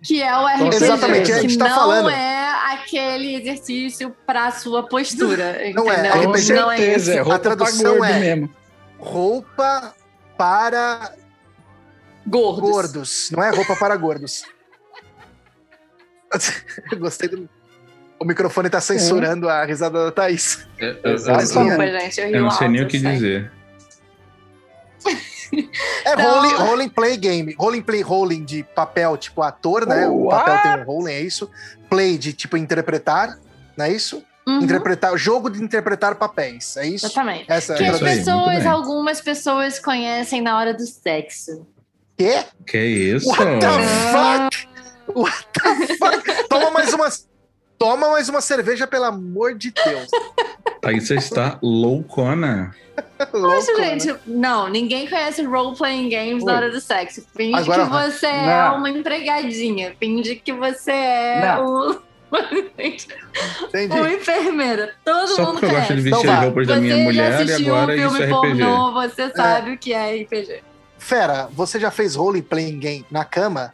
[0.02, 0.76] Que é o RPG.
[0.76, 2.10] Exatamente, a gente que tá não falando.
[2.10, 5.58] é aquele exercício pra sua postura.
[5.74, 6.12] Não é, entendeu?
[6.12, 8.50] Com RPG Não é é pra tradução é- mesmo.
[8.98, 9.94] Roupa
[10.38, 11.12] para
[12.26, 12.70] Gordos.
[12.70, 13.30] gordos.
[13.32, 14.44] Não é roupa para gordos.
[16.98, 17.48] Gostei do.
[18.20, 20.66] O microfone tá censurando a risada da Thaís.
[20.78, 22.30] Eu, eu- gente.
[22.40, 23.50] Não sei nem o que dizer.
[26.04, 27.54] É Então- rolling, rolling play game.
[27.58, 30.06] Rolling play rolling de papel, tipo ator, né?
[30.08, 30.44] O What?
[30.44, 31.50] papel tem um rolling, é isso.
[31.88, 33.38] Play de tipo interpretar,
[33.76, 34.22] não é isso?
[34.48, 37.04] Uhum, Interpretar, jogo de interpretar papéis, é isso?
[37.04, 37.44] Exatamente.
[37.48, 41.66] Essa Que é as aí, pessoas, algumas pessoas conhecem na hora do sexo.
[42.16, 42.44] Quê?
[42.66, 43.28] Que isso?
[43.28, 43.68] What the
[44.10, 44.68] fuck?
[45.14, 46.48] What the fuck?
[46.48, 47.08] Toma mais uma.
[47.78, 50.08] Toma mais uma cerveja, pelo amor de Deus.
[50.80, 52.74] Thaís, você está loucona.
[53.76, 56.56] Gente, não, ninguém conhece role-playing games na Oi.
[56.58, 57.22] hora do sexo.
[57.36, 58.78] Finge Agora que você é Não.
[58.78, 59.94] uma empregadinha.
[60.00, 61.90] Finge que você é Não.
[61.90, 62.07] um...
[63.68, 63.92] Entendi.
[63.98, 64.94] uma enfermeira.
[65.04, 66.08] Todo Só mundo porque eu gosto de conhece.
[66.08, 68.20] Então vestir as roupas da você minha já mulher e assistiu agora um isso filme
[68.20, 68.62] é RPG.
[68.64, 70.62] pornô, você sabe o que é RPG.
[70.98, 73.72] Fera, você já fez role playing game na cama?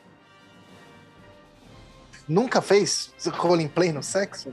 [2.27, 4.51] Nunca fez role play no sexo?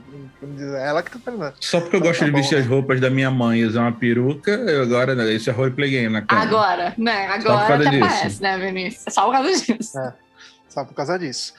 [0.76, 1.54] É ela que tá perguntando.
[1.60, 2.60] Só porque eu Então gosto tá de bom, vestir né?
[2.60, 5.90] as roupas da minha mãe e usar uma peruca, eu agora né, isso é roleplay
[5.90, 6.42] game na cama.
[6.42, 7.28] Agora, né?
[7.28, 8.00] Agora até disso.
[8.08, 9.06] parece, né, Vinícius?
[9.06, 9.98] É só por causa disso.
[10.68, 11.54] Só por causa disso.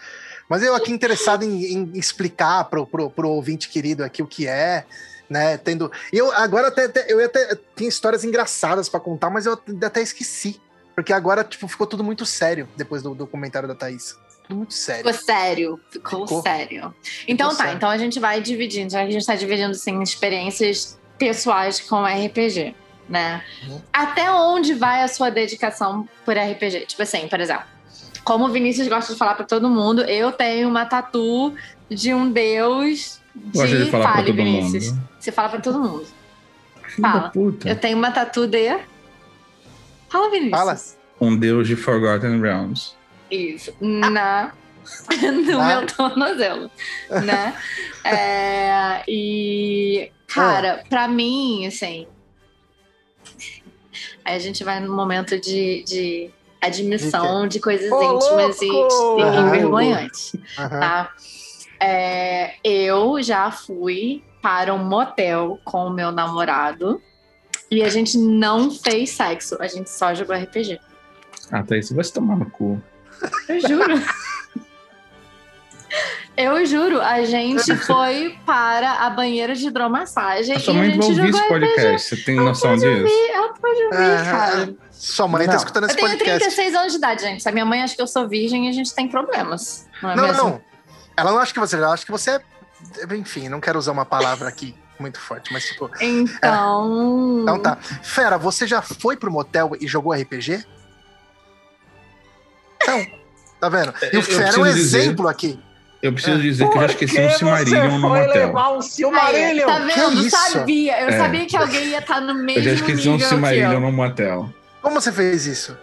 [0.50, 4.48] Mas eu aqui interessado em, em explicar pro, pro, pro ouvinte querido aqui o que
[4.48, 4.86] é,
[5.30, 5.58] né?
[5.58, 5.92] Tendo.
[6.12, 10.60] Eu agora até, até- eu até tinha histórias engraçadas pra contar, mas eu até esqueci.
[10.96, 14.16] Porque agora, tipo, ficou tudo muito sério depois do, do comentário da Thaís.
[14.44, 15.06] Tudo muito sério.
[15.06, 16.42] Ficou sério, ficou, Ficou.
[16.44, 16.94] sério.
[17.28, 17.74] Então tá, sério.
[17.76, 22.04] então a gente vai dividindo, já que a gente tá dividindo assim, experiências pessoais com
[22.06, 22.76] RPG,
[23.10, 23.44] né?
[23.68, 23.82] Uhum.
[23.92, 26.86] Até onde vai a sua dedicação por RPG?
[26.88, 27.64] Tipo assim, por exemplo,
[28.24, 31.54] como o Vinícius gosta de falar pra todo mundo, eu tenho uma tatu
[31.90, 34.92] de um deus de, de Fale, todo Vinícius.
[34.92, 35.10] mundo.
[35.20, 36.06] Você fala pra todo mundo.
[37.02, 37.30] Fala.
[37.30, 37.68] puta.
[37.70, 38.78] Eu tenho uma tatu de.
[40.10, 40.58] Fala, Vinícius.
[40.58, 40.80] Fala.
[41.22, 42.94] Um deus de Forgotten Realms.
[43.32, 43.74] Isso.
[43.82, 44.52] Na.
[45.48, 45.68] no Ah.
[45.68, 46.70] meu tornozelo.
[47.10, 47.56] Né?
[48.06, 50.12] É, e.
[50.28, 52.06] Cara, pra mim, assim.
[54.26, 55.84] Aí a gente vai no momento de.
[55.84, 56.30] de
[56.66, 59.20] admissão de, coisas Ô, íntimas e, louco!
[59.20, 60.80] e Ah, envergonhantes, Aham.
[60.80, 61.12] tá?
[61.80, 67.02] É, eu já fui para um motel com o meu namorado
[67.70, 70.80] e a gente não fez sexo, a gente só jogou RPG.
[71.52, 72.82] Ah, aí, você vai se tomar no cu.
[73.50, 73.94] Eu juro.
[76.36, 80.90] Eu juro, a gente foi para a banheira de hidromassagem A sua e a mãe
[80.90, 81.60] vai gente ouvir jogou esse RPG.
[81.68, 82.88] podcast, você tem noção disso?
[82.88, 84.76] ouvir, ela pode ouvir, É, cara.
[84.92, 85.58] Sua mãe tá Não.
[85.60, 86.40] escutando Eu esse tenho podcast.
[86.40, 87.48] 36 anos de idade, gente.
[87.48, 89.88] A minha mãe acha que eu sou virgem, a gente tem problemas.
[90.02, 90.44] Não é Não, mesmo?
[90.44, 90.62] não.
[91.16, 91.76] Ela não acha que você.
[91.76, 92.42] Ela acha que você é.
[93.16, 95.90] Enfim, não quero usar uma palavra aqui muito forte, mas tipo.
[96.02, 97.40] Então.
[97.44, 97.76] Então tá.
[98.02, 100.66] Fera, você já foi pro motel e jogou RPG?
[102.82, 103.06] Então,
[103.60, 103.94] tá vendo?
[104.02, 105.60] E Eu- o eu Fera é um preciso dizer- exemplo aqui.
[106.04, 108.34] Eu preciso dizer que eu já esqueci um Silmarillion você no motel.
[108.48, 109.66] levar um Aí, Silmarillion?
[109.66, 110.22] tá vendo?
[110.24, 110.30] Que?
[110.30, 111.02] Sabia.
[111.02, 111.18] Eu É.
[111.18, 114.54] sabia que alguém ia estar no mesmo Eu já esqueci um Silmarillion no motel.
[114.82, 115.78] Como você fez isso?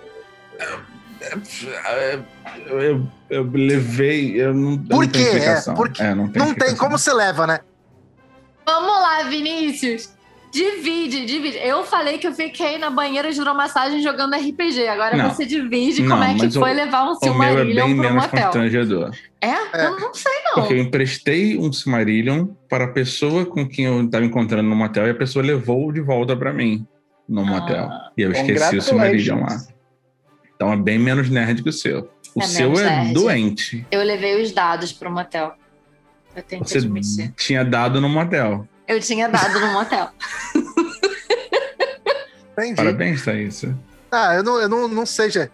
[2.67, 4.41] Eu, eu, eu levei.
[4.41, 5.21] Eu não, eu Por não tenho quê?
[5.21, 5.75] É, explicação.
[5.75, 6.03] por quê?
[6.03, 7.61] É, não tem, Não tem como você leva, né?
[8.67, 10.11] Vamos lá, Vinícius.
[10.51, 11.59] Divide, divide.
[11.59, 14.89] Eu falei que eu fiquei na banheira de hidromassagem jogando RPG.
[14.89, 15.31] Agora Não.
[15.31, 17.95] você divide Não, como é que mas o- foi levar um O é Silmarillion bem
[17.97, 18.43] pro menos motel.
[18.45, 19.11] constrangedor.
[19.41, 19.47] É?
[19.49, 19.87] É.
[19.87, 20.55] Eu não sei, não.
[20.55, 25.07] Porque eu emprestei um Silmarillion para a pessoa com quem eu estava encontrando no motel
[25.07, 26.85] e a pessoa levou de volta para mim
[27.29, 27.85] no motel.
[27.85, 28.11] Ah.
[28.17, 29.57] E eu esqueci o Silmarillion lá.
[30.57, 32.11] Então é bem menos nerd que o seu.
[32.35, 33.15] O É seu é nerd.
[33.15, 33.87] doente.
[33.91, 35.55] Eu levei os dados pro motel.
[36.35, 37.33] Eu tenho que Você admitir.
[37.37, 38.67] tinha dado no motel.
[38.91, 40.09] Eu tinha dado no motel.
[42.53, 42.75] Entendi.
[42.75, 43.65] Parabéns, Thaís.
[44.11, 45.49] Ah, eu não, eu não, não sei, já.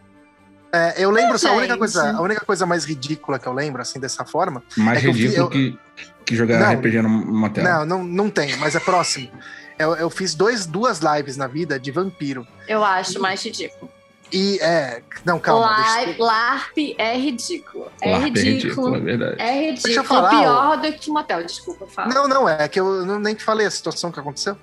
[0.73, 3.83] É, eu lembro, só a única, coisa, a única coisa mais ridícula que eu lembro,
[3.83, 4.63] assim, dessa forma.
[4.77, 5.79] Mais É que ridículo eu- que,
[6.25, 6.73] que jogar Não.
[6.81, 7.63] RPG no motel.
[7.63, 9.31] Não, não, não tem, mas é próximo.
[9.79, 12.47] Eu, eu fiz dois, duas lives na vida de vampiro.
[12.67, 13.91] Eu acho mais ridículo.
[14.33, 15.03] E é.
[15.25, 15.67] Não, calma.
[15.71, 17.91] La- deixa eu- LARP é ridículo.
[18.01, 18.55] É LARP é ridículo.
[18.55, 19.37] ridículo, é verdade.
[19.41, 19.73] É Deixa eu
[20.03, 20.05] ridículo.
[20.05, 22.13] falar, Pior do que motel, desculpa, fala.
[22.13, 24.57] Não, não, é que eu nem te falei a situação que aconteceu.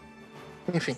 [0.73, 0.97] Enfim.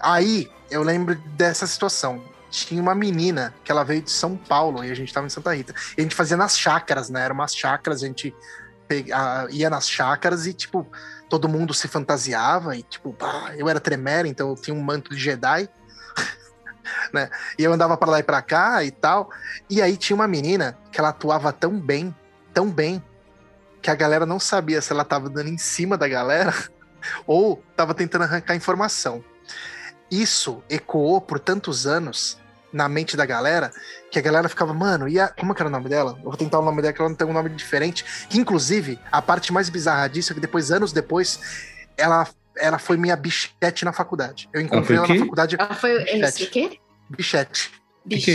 [0.00, 2.22] Aí, eu lembro dessa situação.
[2.50, 5.54] Tinha uma menina que ela veio de São Paulo e a gente tava em Santa
[5.54, 5.72] Rita.
[5.96, 7.22] E a gente fazia nas chácaras, né?
[7.24, 8.34] Eram umas chácaras, a gente
[8.88, 10.86] pe- a- ia nas chácaras e, tipo,
[11.28, 15.14] todo mundo se fantasiava e, tipo, pá, eu era tremere, então eu tinha um manto
[15.14, 15.68] de Jedi.
[17.12, 17.30] Né?
[17.58, 19.30] E eu andava pra lá e pra cá e tal.
[19.68, 22.14] E aí tinha uma menina que ela atuava tão bem,
[22.52, 23.02] tão bem,
[23.82, 26.54] que a galera não sabia se ela tava dando em cima da galera
[27.26, 29.24] ou tava tentando arrancar informação.
[30.10, 32.38] Isso ecoou por tantos anos
[32.72, 33.70] na mente da galera
[34.10, 35.28] que a galera ficava, mano, e a...
[35.28, 36.16] como que era o nome dela?
[36.18, 38.04] Eu vou tentar o nome dela, que ela não tem um nome diferente.
[38.28, 41.40] Que, inclusive, a parte mais bizarra disso é que depois, anos depois,
[41.96, 42.26] ela,
[42.60, 44.48] ela foi minha bichete na faculdade.
[44.52, 45.56] Eu encontrei ela, o na faculdade.
[45.58, 46.44] Ah, Foi é Bichete.
[46.44, 46.78] o quê?
[47.08, 47.70] Bichete.
[48.08, 48.30] que Bicho.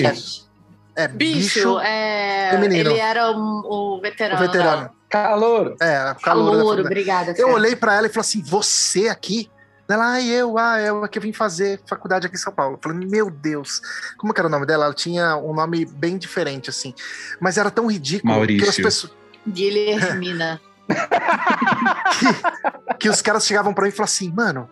[0.98, 1.04] é?
[1.04, 1.80] É, Bicho, bicho.
[1.80, 2.50] é.
[2.52, 2.92] feminino.
[2.92, 4.42] Ele era o, o veterano.
[4.42, 4.90] o veterano.
[5.10, 5.76] Calor.
[5.82, 7.32] É, calor da Calor, obrigada.
[7.38, 7.54] Eu Fê.
[7.54, 9.50] olhei pra ela e falei assim: você aqui?
[9.88, 12.76] Ela, ah, eu, ah, eu aqui vim fazer faculdade aqui em São Paulo.
[12.76, 13.82] Eu falei, meu Deus,
[14.18, 14.86] como que era o nome dela?
[14.86, 16.92] Ela tinha um nome bem diferente, assim.
[17.40, 18.64] Mas era tão ridículo Maurício.
[18.64, 19.14] que as pessoas.
[19.48, 20.60] Guilhermina.
[23.00, 24.70] que os caras chegavam pra mim e falavam assim, mano,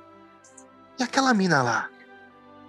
[0.99, 1.89] e aquela mina lá?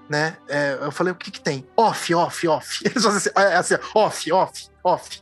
[0.09, 0.37] Né?
[0.49, 1.67] É, eu falei, o que que tem?
[1.77, 2.81] Off, off, off.
[2.85, 5.21] Eles fazem assim, é, assim, off, off, off.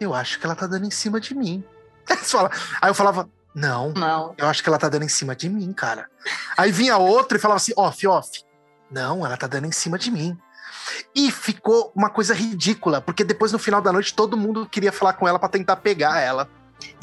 [0.00, 1.64] Eu acho que ela tá dando em cima de mim.
[2.08, 2.50] Eles falam-
[2.80, 4.34] Aí eu falava, não, Não.
[4.38, 6.08] eu acho que ela tá dando em cima de mim, cara.
[6.56, 8.44] Aí vinha outro e falava assim, off, off.
[8.90, 10.38] Não, ela tá dando em cima de mim.
[11.14, 15.14] E ficou uma coisa ridícula, porque depois no final da noite todo mundo queria falar
[15.14, 16.48] com ela pra tentar pegar ela.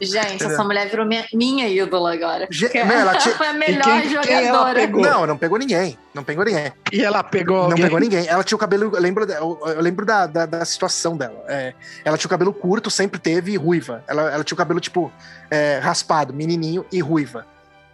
[0.02, 0.52] Gente, Entendeu?
[0.52, 2.48] essa mulher virou minha, minha ídola agora.
[2.50, 4.74] Ge- ela foi a E melhor quem- jogadora.
[4.80, 5.02] pegou?
[5.02, 5.98] Não, não pegou ninguém.
[6.14, 6.72] Não pegou ninguém.
[6.92, 7.84] E ela pegou Não alguém.
[7.84, 8.26] pegou ninguém.
[8.28, 8.96] Ela tinha o cabelo.
[8.96, 11.44] Eu lembro, eu, eu lembro da, da, da situação dela.
[11.48, 11.74] É,
[12.06, 14.04] ela tinha o cabelo curto, sempre teve, e ruiva.
[14.08, 15.12] Ela, ela tinha o cabelo, tipo,
[15.52, 17.46] é, raspado, menininho e ruiva,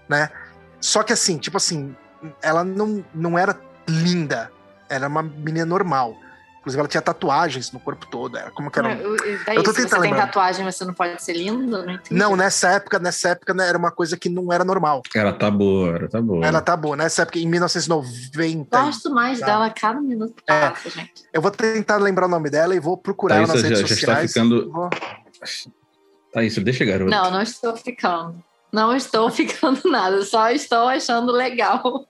[0.08, 0.30] né?
[0.80, 1.96] Só que assim, tipo assim,
[2.42, 3.58] ela não, não era
[3.88, 4.52] linda.
[4.88, 6.16] Era uma menina normal.
[6.66, 8.36] Inclusive, ela tinha tatuagens no corpo todo.
[8.40, 8.88] Era como que era.
[8.88, 10.26] um- Eu, eu, daí, Eu tô se você tentando tem lembrar.
[10.26, 11.86] tatuagem, você não pode ser lindo?
[11.86, 12.20] Não entendi.
[12.20, 15.04] Não, nessa época, nessa época né, era uma coisa que não era normal.
[15.14, 16.44] Ela tá boa, ela tá boa.
[16.44, 16.96] Ela tá boa.
[16.96, 18.82] Nessa época, em 1990.
[18.82, 19.46] Gosto mais Tá.
[19.46, 20.70] dela a cada minuto que É.
[20.72, 21.24] passa, gente.
[21.32, 23.90] Eu vou tentar lembrar o nome dela e vou procurar ela Thaís, nas já- redes
[23.90, 24.34] já está sociais.
[24.34, 24.90] ficando- Vou-
[26.34, 27.12] Tá isso, deixa garoto.
[27.12, 28.44] Não, não estou ficando.
[28.74, 32.08] Não estou ficando nada, só estou achando legal.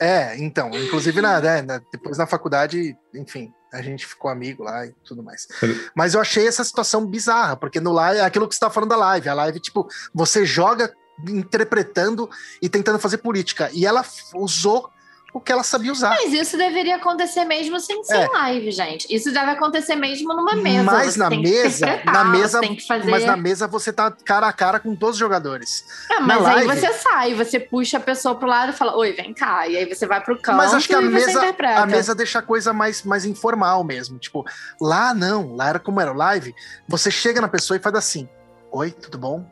[0.00, 4.86] É, então, inclusive na, né, na- depois na faculdade, enfim, a gente ficou amigo lá
[4.86, 5.46] e tudo mais.
[5.94, 8.90] Mas eu achei essa situação bizarra, porque no live é aquilo que você tá falando
[8.90, 9.28] da live.
[9.28, 10.92] A live, tipo, você joga
[11.28, 12.28] interpretando
[12.62, 13.68] e tentando fazer política.
[13.72, 14.02] E ela
[14.34, 14.90] usou
[15.32, 16.10] o que ela sabia usar.
[16.10, 18.28] Mas isso deveria acontecer mesmo sem ser É.
[18.28, 19.06] live, gente.
[19.14, 20.82] Isso deve acontecer mesmo numa mesa.
[20.82, 23.10] Mas Você na mesa, na mesa, tem que fazer.
[23.10, 25.84] mas na mesa você tá cara a cara com todos os jogadores.
[26.10, 29.12] Na mas aí live- você sai, você puxa a pessoa pro lado e fala, oi,
[29.12, 29.68] vem cá.
[29.68, 32.42] E aí você vai pro canto Mas acho que a mesa, a mesa deixa a
[32.42, 34.18] coisa mais, mais informal mesmo.
[34.18, 34.44] Tipo,
[34.80, 36.52] lá não, lá era como era o live.
[36.88, 38.28] Você chega na pessoa e faz assim:
[38.72, 39.48] Oi, tudo bom?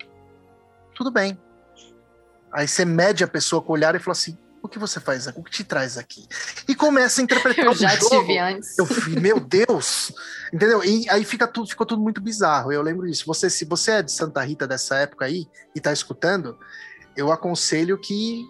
[0.95, 1.39] Tudo bem.
[2.53, 4.37] Aí você mede a pessoa com o olhar e fala assim:
[4.69, 5.41] O que você faz aqui?
[5.41, 6.29] O que te traz aqui?
[6.69, 8.21] E começa a interpretar Eu o já jogo.
[8.21, 8.77] tive antes.
[8.79, 8.87] Eu
[9.19, 10.13] meu Deus!
[10.53, 10.85] Entendeu?
[10.85, 12.71] E aí fica tudo, ficou tudo muito bizarro.
[12.71, 13.25] Eu lembro disso.
[13.27, 16.59] Você, se você é de Santa Rita dessa época aí e tá escutando,
[17.17, 18.47] eu aconselho que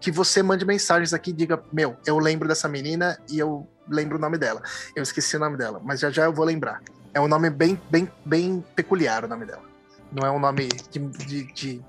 [0.00, 4.18] que você mande mensagens aqui e diga: Meu, eu lembro dessa menina e eu lembro
[4.18, 4.60] o nome dela.
[4.96, 6.82] Eu esqueci o nome dela, mas já já eu vou lembrar.
[7.14, 9.62] É um nome bem, bem, bem peculiar o nome dela.
[10.10, 11.84] Não é um nome de, de, de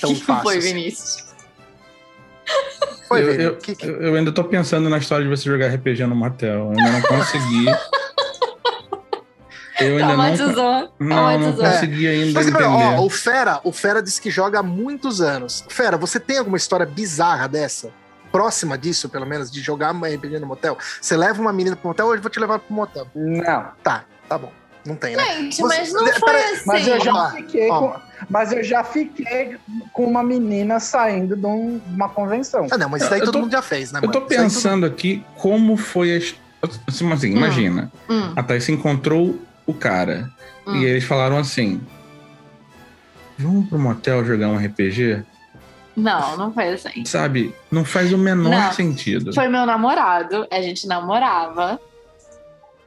[0.00, 0.42] tão fácil.
[0.44, 0.68] foi, assim.
[0.72, 1.29] Vinícius?
[3.08, 6.06] Foi, eu, eu, Que- que- eu- ainda tô pensando na história de você jogar RPG
[6.06, 6.50] no motel.
[6.50, 7.64] Eu ainda não consegui.
[9.80, 10.92] Eu ainda não, Traumatizou.
[11.00, 12.64] não, não consegui ainda Mas, entender.
[12.64, 15.64] ó, o Fera, o Fera disse que joga há muitos anos.
[15.70, 17.90] Fera, você tem alguma história bizarra dessa?
[18.30, 20.76] Próxima disso, pelo menos, de jogar uma RPG no motel?
[21.00, 23.06] Você leva uma menina pro motel, hoje eu vou te levar pro motel.
[23.14, 23.68] Não.
[23.82, 24.52] Tá, tá bom.
[24.84, 25.24] Não tem, né?
[25.36, 26.62] Gente, Você- mas não de- foi peraí, assim.
[26.66, 27.78] Mas eu já Ó, fiquei ó.
[27.80, 28.00] com,
[28.30, 29.56] mas eu já fiquei
[29.92, 32.66] com uma menina saindo de um- uma convenção.
[32.70, 34.12] Ah, não, mas isso daí Eu todo tô- mundo já fez, né, Eu mano?
[34.12, 36.34] tô todo- pensando aqui como foi as.
[36.86, 37.90] Assim, assim, imagina.
[38.08, 40.30] Hum, A Thais encontrou o cara.
[40.66, 40.76] Hum.
[40.76, 41.80] E eles falaram assim:
[43.38, 45.22] Vamos pro motel jogar um RPG?
[45.96, 47.04] não, não foi assim.
[47.04, 47.54] Sabe?
[47.70, 48.72] Não faz o menor Não.
[48.72, 49.34] sentido.
[49.34, 51.78] Foi meu namorado, a gente namorava.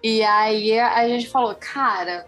[0.04, 2.26] E aí a gente falou, cara,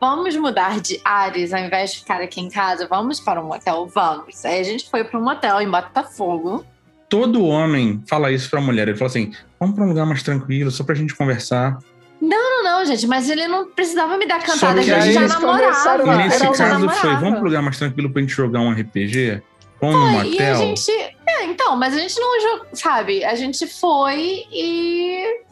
[0.00, 3.86] vamos mudar de ares ao invés de ficar aqui em casa, vamos para um motel,
[3.86, 4.44] vamos.
[4.44, 6.64] Aí a gente foi para um motel em Botafogo.
[7.08, 8.88] Todo homem fala isso pra mulher.
[8.88, 11.78] Ele fala assim: Vamos pra um lugar mais tranquilo, só pra gente conversar.
[12.20, 16.02] Não, não, gente, mas ele não precisava me dar cantada, a gente já namorava.
[16.04, 17.14] E a- a nesse caso foi.
[17.16, 19.40] Vamos pro lugar mais tranquilo pra gente jogar um RPG?
[19.80, 20.52] Vamos no Foi, E motel?
[20.54, 20.90] a gente.
[21.28, 23.24] É, então, mas a gente não jogou, sabe?
[23.24, 25.44] A gente foi e.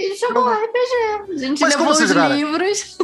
[0.00, 0.64] E jogou Jogou.
[0.64, 1.32] RPG.
[1.32, 2.98] A gente Mas levou os livros.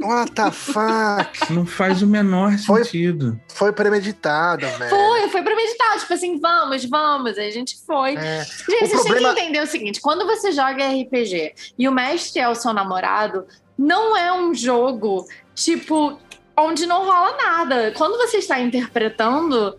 [0.00, 1.52] What the fuck?
[1.52, 3.40] Não faz o menor Foi- sentido.
[3.54, 4.90] Foi premeditado, velho.
[4.90, 5.98] Foi, foi pra meditar.
[5.98, 7.38] Tipo assim, vamos, vamos.
[7.38, 8.14] Aí a gente foi.
[8.16, 8.44] É.
[8.44, 11.92] Gente, O vocês problema- têm que entender o seguinte: quando você joga RPG e o
[11.92, 13.46] mestre é o seu namorado,
[13.78, 16.18] não é um jogo, tipo,
[16.58, 17.92] onde não rola nada.
[17.96, 19.78] Quando você está interpretando,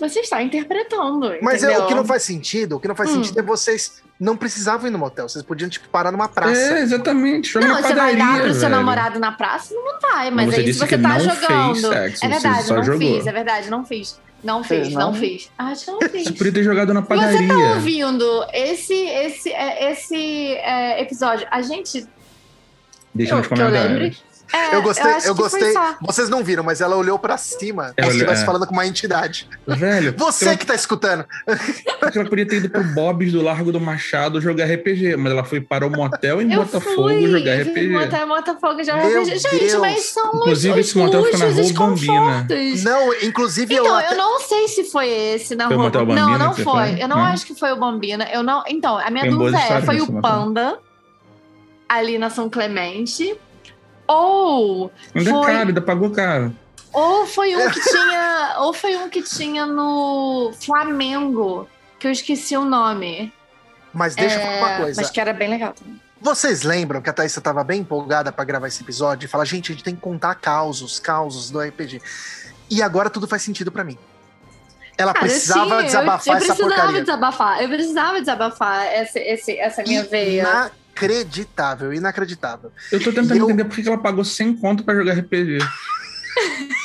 [0.00, 1.32] você está interpretando.
[1.40, 3.14] Mas é, o que não faz sentido, o que não faz Hum.
[3.22, 6.58] sentido é vocês não precisavam ir no motel, vocês podiam, tipo, parar numa praça.
[6.58, 7.50] É, exatamente.
[7.52, 8.70] Joga Não, você vai padaria, dar pro seu velho.
[8.72, 9.74] namorado na praça?
[9.74, 11.74] Não vai, mas, você aí se você que tá não jogando.
[11.74, 13.00] fez sexo, é você verdade, só não jogou.
[13.00, 14.20] fiz, é verdade, não fiz.
[14.44, 15.00] Não fiz, não?
[15.12, 15.50] não fiz.
[15.58, 16.30] Acho que não Você fiz.
[16.30, 17.48] podia ter jogado na Se você padaria.
[17.48, 22.06] tá ouvindo esse, esse, é, esse é, episódio, a gente.
[23.14, 24.22] Deixa eu, nos comentários.
[24.52, 25.74] É, Eu gostei, eu, foi gostei.
[26.02, 28.46] Vocês não viram, mas ela olhou pra cima, como Ela se olhou- estivesse é.
[28.46, 29.48] falando com uma entidade.
[29.66, 31.24] Velho, Você ela, que tá escutando.
[31.46, 35.60] ela podia ter ido pro Bob's do Largo do Machado jogar RPG, mas ela foi
[35.60, 37.88] para o motel em Eu Botafogo fui jogar RPG.
[37.90, 39.38] Motel em Botafogo já Meu RPG.
[39.38, 39.80] Gente, Deus.
[39.80, 42.46] mas são Inclusive, os, esse motel fica na Rua Bambina.
[42.84, 45.84] Não, inclusive eu Então, até- eu não sei se foi esse na Foi rua.
[45.86, 46.72] Motel não, Bambina não você foi.
[46.92, 47.02] foi?
[47.02, 47.24] Eu não Não?
[47.24, 48.28] acho que foi o Bambina.
[48.32, 48.62] Eu não.
[48.68, 50.22] Então, a minha Tem dúvida é: foi o motel.
[50.22, 50.78] Panda
[51.88, 53.36] ali na São Clemente?
[54.08, 56.54] Ou Ainda é foi, caro, ainda pagou caro.
[56.92, 58.54] ou foi um que tinha.
[58.58, 63.32] Ou foi um que tinha no Flamengo, que eu esqueci o nome.
[63.92, 65.00] Mas deixa eu É, falar uma coisa.
[65.00, 66.00] Mas que era bem legal também.
[66.20, 69.70] Vocês lembram que a Thaís tava bem empolgada pra gravar esse episódio e falar, gente,
[69.70, 72.00] a gente tem que contar causos, causos do RPG.
[72.70, 73.98] E agora tudo faz sentido pra mim.
[74.98, 77.00] Ela Cara, precisava sim, desabafar eu, eu essa precisava porcaria.
[77.02, 77.62] desabafar.
[77.62, 80.70] Eu precisava desabafar esse, essa minha veia.
[80.96, 82.72] Inacreditável, inacreditável.
[82.90, 85.58] Eu tô tentando eu- entender por que ela pagou 100 conto pra jogar RPG.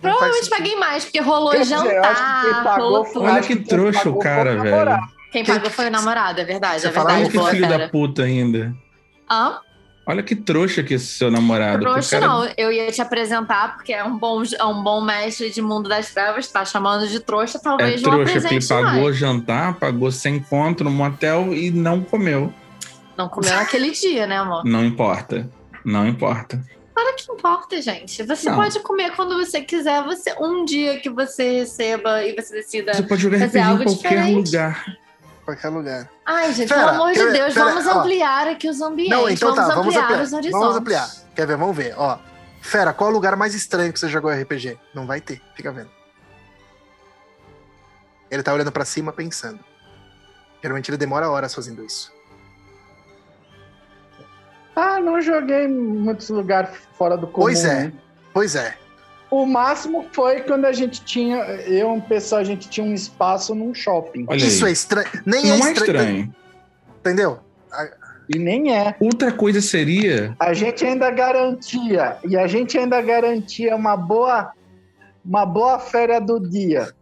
[0.00, 3.22] Provavelmente paguei mais, porque rolou Quer dizer, eu acho que quem jantar, pagou rolou.
[3.28, 4.98] Olha que trouxa o cara, velho.
[5.30, 7.20] Quem pagou foi o namorado, é verdade, Você é verdade.
[7.22, 7.88] Olha que boa, filho da fera.
[7.88, 8.74] puta ainda.
[9.30, 9.60] Hã?
[10.04, 11.80] Olha que trouxa que esse seu namorado.
[11.80, 15.48] Trouxa cara- não, eu ia te apresentar, porque é um bom, é um bom mestre
[15.50, 18.68] de mundo das trevas, tá chamando de trouxa, É talvez não trouxa, porque ele apresente
[18.68, 19.16] pagou mais.
[19.16, 22.52] jantar, pagou 100 conto no motel e não comeu.
[23.16, 24.64] Não comeu naquele dia, né, amor?
[24.64, 25.48] Não importa.
[25.84, 26.60] Não importa.
[26.94, 28.22] Claro que importa, gente.
[28.24, 28.56] Você Não.
[28.56, 32.92] pode comer quando você quiser, você um dia que você receba e você decida.
[32.92, 34.46] Você pode jogar Fazer RPG em algo qualquer diferente.
[34.50, 34.84] lugar.
[35.44, 36.08] Qualquer lugar.
[36.24, 37.30] Ai, gente, Pera, pelo amor de?
[37.32, 37.98] Deus, Pera, vamos ó.
[37.98, 39.16] ampliar aqui os ambientes.
[39.16, 40.22] Não, então tá, vamos ampliar ampliar.
[40.22, 40.60] os horizontes.
[40.60, 41.10] Vamos ampliar.
[41.34, 41.56] Quer ver?
[41.56, 41.94] Vamos ver.
[41.96, 42.18] Ó,
[42.60, 44.78] Fera, qual é o lugar mais estranho que você jogou RPG?
[44.94, 45.90] Não vai ter, fica vendo.
[48.30, 49.58] Ele tá olhando pra cima pensando.
[50.62, 52.12] Geralmente ele demora horas fazendo isso.
[54.74, 57.46] Ah, não joguei em muitos lugares fora do comum.
[57.46, 57.84] Pois é.
[57.86, 57.92] né?
[58.32, 58.78] Pois é.
[59.32, 62.92] O máximo foi quando a gente tinha, eu e um pessoal, a gente tinha um
[62.92, 64.26] espaço num shopping.
[64.28, 64.70] Olha isso aí.
[64.70, 65.08] é estranho.
[65.24, 65.96] Nem Não é é estranho.
[65.96, 66.34] estranho.
[67.00, 67.38] Entendeu?
[68.28, 68.94] E nem é.
[69.00, 70.36] Outra coisa seria.
[70.38, 74.52] A gente ainda garantia, e a gente ainda garantia uma boa,
[75.24, 76.92] uma boa férias do dia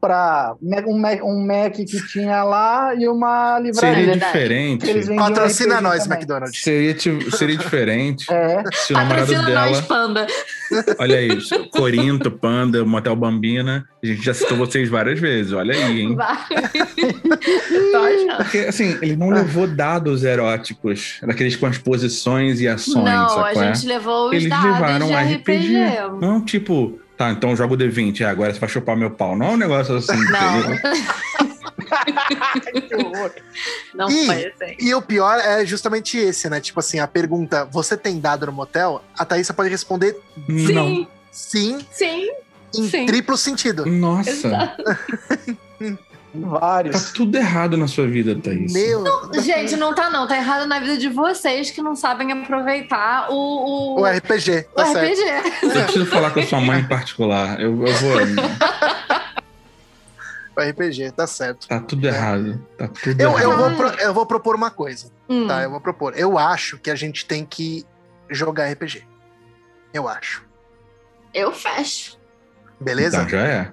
[0.00, 3.94] para um, Mac- um Mac que tinha lá e uma livraria.
[3.96, 4.32] Seria verdade.
[4.32, 5.16] diferente.
[5.16, 6.18] Patrocina RPG nós, também.
[6.18, 6.62] McDonald's.
[6.62, 6.96] Seria,
[7.30, 9.82] seria diferente É, se o namorado Patrocina nós, dela.
[9.88, 10.26] Panda.
[10.98, 11.68] Olha isso.
[11.70, 13.84] Corinto, Panda, Motel Bambina.
[14.02, 15.52] A gente já citou vocês várias vezes.
[15.52, 16.16] Olha aí, hein?
[16.18, 18.36] Achando.
[18.38, 23.52] Porque, assim, ele não levou dados eróticos, daqueles com as posições e ações, Não, a
[23.52, 23.74] é?
[23.74, 25.72] gente levou os Eles dados levaram de RPG.
[26.20, 29.36] Não, tipo, tá, então joga o D20, é, agora você vai chupar meu pau.
[29.36, 30.16] Não é um negócio assim.
[30.16, 30.78] Não,
[32.88, 33.32] que horror.
[33.94, 34.76] não foi assim.
[34.78, 36.60] E o pior é justamente esse, né?
[36.60, 39.02] Tipo assim, a pergunta: você tem dado no motel?
[39.18, 40.16] A Thaísa pode responder
[40.48, 41.06] Não.
[41.30, 42.28] Sim, sim, sim.
[42.76, 43.06] em Sim.
[43.06, 43.84] triplo sentido.
[43.84, 44.74] Nossa,
[46.34, 46.52] Exato.
[46.52, 47.12] tá vários.
[47.12, 48.72] tudo errado na sua vida, Thaís.
[48.72, 49.04] Meu.
[49.42, 50.26] Gente, não tá não.
[50.26, 53.34] Tá errado na vida de vocês que não sabem aproveitar o,
[53.96, 55.20] o, O RPG, o tá certo.
[55.20, 55.52] RPG.
[55.62, 57.60] Eu preciso falar com a sua mãe em particular.
[57.60, 58.18] Eu, eu vou.
[60.56, 61.68] O RPG, tá certo.
[61.68, 62.60] Tá tudo errado.
[62.76, 63.42] Tá tudo Eu, errado.
[63.42, 65.46] eu, vou, pro- eu vou propor uma coisa, Hum.
[65.46, 65.62] tá?
[65.62, 66.14] Eu vou propor.
[66.16, 67.86] Eu acho que a gente tem que
[68.28, 69.04] jogar RPG.
[69.94, 70.44] Eu acho.
[71.32, 72.18] Eu fecho.
[72.80, 73.18] Beleza?
[73.18, 73.72] Então já é.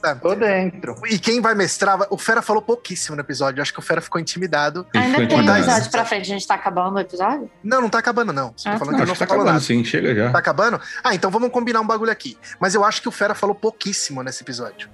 [0.00, 0.14] Tá.
[0.14, 0.94] Tô dentro.
[1.10, 1.98] E quem vai mestrar.
[2.08, 3.58] O Fera falou pouquíssimo no episódio.
[3.58, 4.86] Eu acho que o Fera ficou intimidado.
[4.96, 6.22] Ainda tem um episódio pra frente.
[6.22, 7.50] A gente tá acabando o episódio?
[7.62, 8.54] Não, não tá acabando, não.
[8.56, 8.96] Você tá Ah, falando tá.
[8.96, 9.60] que eu Acho não que tá acabando nada.
[9.60, 10.30] sim, chega já.
[10.32, 10.80] Tá acabando?
[11.04, 12.38] Ah, então vamos combinar um bagulho aqui.
[12.58, 14.88] Mas eu acho que o Fera falou pouquíssimo nesse episódio.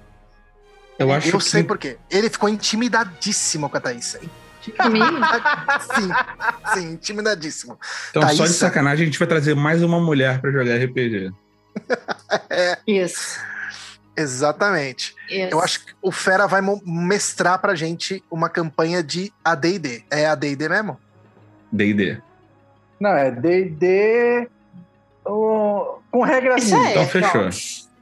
[0.99, 1.45] Eu acho eu que.
[1.45, 1.97] sei por quê.
[2.11, 4.17] Ele ficou intimidadíssimo com a Thaís.
[4.67, 6.09] Sim,
[6.73, 7.79] sim, intimidadíssimo.
[8.09, 8.53] Então, só de Thaísa.
[8.53, 11.31] sacanagem, a gente vai trazer mais uma mulher pra jogar RPG.
[12.85, 13.39] Isso.
[14.17, 15.15] Exatamente.
[15.29, 15.49] Isso.
[15.51, 20.03] Eu acho que o Fera vai mestrar pra gente uma campanha de AD&D.
[20.09, 20.99] É AD&D mesmo?
[21.71, 22.19] DD.
[22.99, 24.49] Não, é D&D
[25.23, 26.91] com regras Isso aí.
[26.91, 27.49] Então, fechou.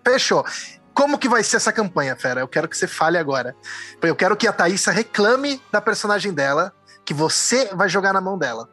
[0.03, 0.45] Fechou.
[0.93, 2.39] Como que vai ser essa campanha, Fera?
[2.39, 3.55] Eu quero que você fale agora.
[4.01, 8.38] Eu quero que a Thaísa reclame da personagem dela, que você vai jogar na mão
[8.38, 8.70] dela.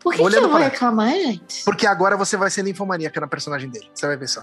[0.00, 1.62] Por que, que Olhando eu vou reclamar, gente?
[1.64, 3.88] Porque agora você vai ser ninfomaníaca na personagem dele.
[3.94, 4.42] Você vai ver só.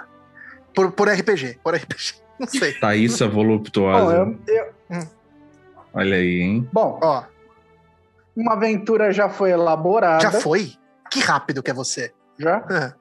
[0.74, 1.60] Por, por RPG.
[1.64, 2.27] Por RPG.
[2.40, 2.74] Não sei.
[2.74, 4.16] Thaísa Bom, voluptuosa.
[4.16, 4.40] eu-
[4.90, 5.08] eu-
[5.94, 6.70] Olha aí, hein?
[6.72, 7.24] bom, Ó,
[8.36, 10.22] uma aventura já foi elaborada.
[10.22, 10.74] já foi?
[11.10, 12.14] Que rápido que é você.
[12.38, 12.58] Já?
[12.70, 12.94] Ah,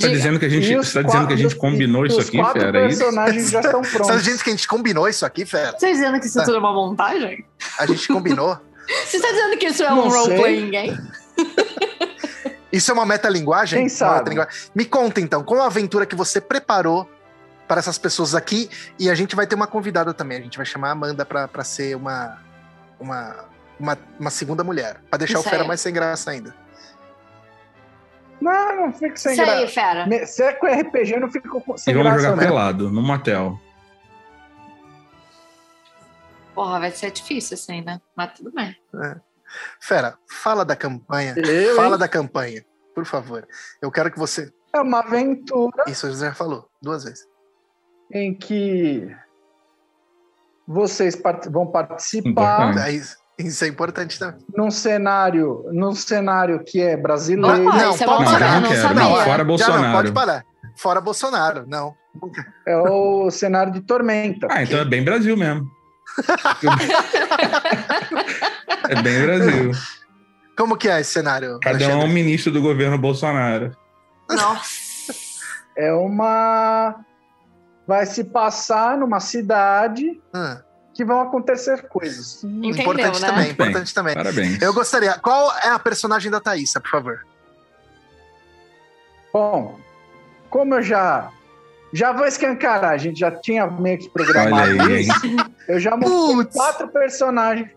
[0.00, 2.28] Tá dizendo que a gente, E você tá dizendo que a gente combinou isso os
[2.28, 2.78] aqui, quatro fera?
[2.78, 2.98] É isso?
[3.00, 4.22] personagens já estão Você tá prontos.
[4.22, 5.72] dizendo que a gente combinou isso aqui, Fera?
[5.72, 6.44] Você tá dizendo que isso Tá.
[6.44, 7.44] tudo é uma montagem?
[7.80, 8.56] A gente combinou.
[9.04, 10.98] Você tá dizendo que isso é Não um role-playing game?
[12.72, 13.78] Isso é uma metalinguagem?
[13.80, 14.18] Quem sabe?
[14.30, 14.70] metalinguagem.
[14.74, 17.08] Me conta então, qual a aventura que você preparou
[17.66, 18.68] para essas pessoas aqui?
[18.98, 20.38] E a gente vai ter uma convidada também.
[20.38, 22.38] A gente vai chamar a Amanda pra, pra ser uma,
[23.00, 23.44] uma,
[23.80, 25.00] uma, uma segunda mulher.
[25.08, 25.68] Pra deixar Isso o Fera aí.
[25.68, 26.54] mais sem graça ainda.
[28.40, 29.72] Não, não fica sem Isso aí, graça.
[29.72, 30.06] fera.
[30.06, 32.44] Me- Se é com RPG, eu não fico com- sem E vamos graça, jogar não.
[32.48, 33.58] pelado, no motel.
[36.54, 38.00] Porra, vai ser difícil assim, né?
[38.16, 38.76] Mas tudo bem.
[39.80, 41.34] Fera, fala da campanha.
[41.36, 41.98] Eu, Fala hein?
[41.98, 43.46] da campanha, por favor.
[43.82, 44.50] Eu quero que você.
[44.74, 47.26] É uma aventura Isso você já falou duas vezes.
[48.12, 49.08] em que
[50.66, 52.76] vocês part- vão participar.
[52.86, 54.40] É isso, isso é importante também.
[54.54, 57.64] num cenário, num cenário que é brasileiro.
[57.64, 58.94] Não, isso é pode Não, eu eu não não quero.
[58.94, 59.82] Não, fora Já Bolsonaro.
[59.82, 60.44] não, pode parar.
[60.76, 61.94] Fora Bolsonaro, não.
[62.66, 64.46] É o cenário de Tormenta.
[64.50, 65.66] Ah, então é bem Brasil mesmo.
[68.88, 69.72] é bem Brasil.
[70.56, 71.58] Como que é esse cenário?
[71.60, 73.76] Cada um é um ministro do governo Bolsonaro.
[74.28, 75.12] Nossa.
[75.76, 76.96] É uma.
[77.86, 80.60] Vai se passar numa cidade Ah,
[80.92, 82.42] que vão acontecer coisas.
[82.44, 83.28] Entendeu, importante né?
[83.28, 83.68] também, Muito bem.
[83.68, 84.14] importante também.
[84.14, 84.60] Parabéns.
[84.60, 85.16] Eu gostaria.
[85.20, 87.20] Qual é a personagem da Thaísa, por favor?
[89.32, 89.78] Bom,
[90.50, 91.30] como eu já.
[91.90, 95.00] Já vou escancarar, a gente já tinha meio que Olha programado aí, hein?
[95.08, 95.12] isso.
[95.66, 96.54] Eu já mostrei Putz.
[96.54, 97.70] quatro personagens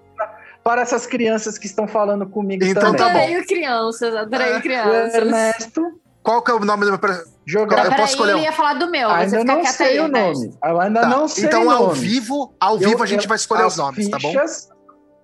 [0.63, 2.97] para essas crianças que estão falando comigo Então também.
[2.99, 3.17] tá bom.
[3.19, 4.61] Adorei crianças, adorei É.
[4.61, 5.13] Crianças.
[5.15, 7.31] Ernesto Qual que é o nome do meu personagem?
[7.45, 7.85] jogar.
[7.85, 8.37] Eu posso escolher um.
[8.37, 9.09] ele ia falar do meu.
[9.09, 10.57] você Ainda não sei aí, o nome.
[10.63, 11.99] Eu ainda Tá, não sei Então, o ao nome.
[11.99, 14.29] vivo, ao vivo Eu- a gente eu- vai escolher os nomes, tá bom?
[14.31, 14.69] fichas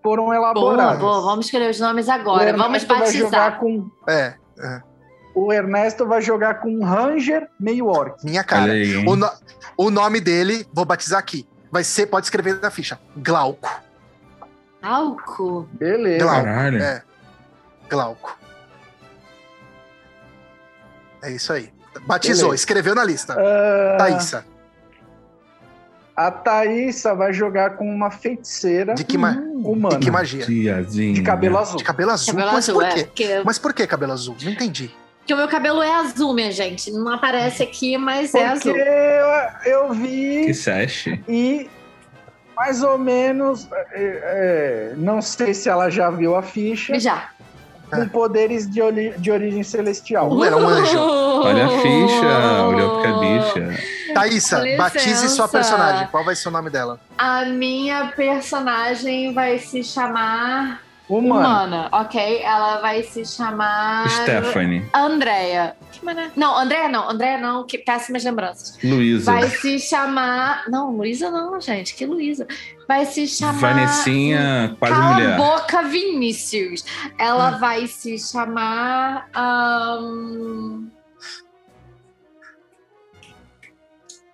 [0.01, 0.99] foram Boa, elaboradas.
[0.99, 1.21] boa.
[1.21, 2.43] Vamos escolher os nomes agora.
[2.53, 3.21] O Vamos Ernesto vai batizar.
[3.29, 4.33] jogar com É.
[4.59, 4.81] é.
[5.35, 8.15] o Ernesto vai jogar com um Ranger meio orc.
[8.25, 8.71] Minha cara.
[8.71, 9.05] aí?
[9.05, 9.29] O, no-
[9.77, 11.47] o nome dele, vou batizar aqui.
[11.71, 12.99] Vai ser, pode escrever na ficha.
[13.17, 13.69] Glauco.
[14.87, 15.67] Álcool.
[15.73, 16.23] Beleza.
[16.25, 16.43] Glauco.
[16.45, 16.81] Caralho.
[16.81, 17.03] É.
[17.89, 18.37] Glauco.
[21.23, 21.71] É isso aí.
[22.05, 22.55] Batizou, Beleza.
[22.61, 23.35] escreveu na lista.
[23.37, 24.45] Ah, Thaísa.
[26.15, 29.31] A Thaísa vai jogar com uma feiticeira De que, ma
[29.63, 29.97] humana.
[29.97, 30.45] de que magia?
[30.45, 31.13] Tiazinha.
[31.13, 31.77] De cabelo azul.
[31.77, 32.33] De cabelo azul?
[32.33, 32.91] Cabelo Mas azul, por é.
[32.93, 33.03] quê?
[33.05, 34.35] Porque, Mas por que cabelo azul?
[34.41, 34.91] Não entendi.
[35.19, 36.91] porque o meu cabelo é azul, minha gente.
[36.91, 38.77] Não aparece aqui, mas é Porque azul.
[38.77, 39.95] eu, eu Que
[40.47, 41.07] vi sash.
[41.27, 41.69] e
[42.57, 47.29] mais ou menos, é, é, não sei se ela já viu a ficha, Já.
[47.91, 50.31] com poderes de, oli- de origem celestial.
[50.31, 50.99] Uh, era um anjo.
[50.99, 52.63] Olha a ficha.
[52.67, 53.83] Olhou pra bicha.
[54.13, 56.07] Thaísa, batize sua personagem.
[56.07, 56.99] Qual vai ser o nome dela?
[57.17, 61.47] A minha personagem vai se chamar Humana.
[61.47, 62.41] Humana, ok?
[62.43, 64.85] Ela vai se chamar Stephanie.
[64.93, 65.73] Andréia.
[66.35, 67.09] Não, Andréia não.
[67.09, 68.77] Andréia não, que péssimas lembranças.
[68.83, 69.31] Luísa.
[69.31, 70.65] Vai se chamar.
[70.69, 71.95] Não, Luísa não, gente.
[71.95, 72.45] Que Luísa?
[72.87, 73.53] Vai se chamar.
[73.59, 75.33] Vanessinha, quase Cala mulher.
[75.33, 76.83] a boca, Vinícius.
[77.17, 79.29] Ela vai se chamar.
[79.33, 80.87] ahn,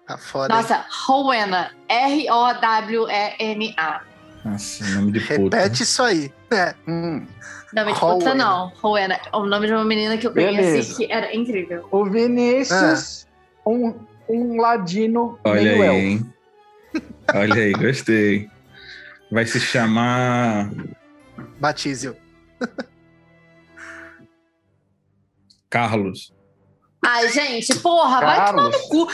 [0.08, 0.54] Tá foda.
[0.54, 1.70] Nossa, Rowena.
[1.88, 4.02] R-O-W-E-N-A.
[4.46, 5.58] Nossa, nome de puta.
[5.58, 6.32] Repete isso aí.
[6.52, 6.76] É.
[6.88, 7.26] Hum.
[7.74, 8.20] Nome de Rowena.
[8.20, 8.68] puta, não.
[8.82, 9.20] Rowena.
[9.34, 10.96] O nome de uma menina que eu conheci Beleza.
[10.98, 11.88] que era incrível.
[11.92, 13.26] O Vinícius,
[13.66, 13.96] um,
[14.30, 16.34] um ladino Olha aí, meio hein?
[17.34, 18.50] Olha aí, gostei.
[19.32, 20.70] Vai se chamar
[21.60, 22.16] Batize-o.
[25.70, 26.34] Carlos.
[27.06, 28.82] Ai, gente, porra, vai tomar Carlos.
[28.82, 29.08] no cu.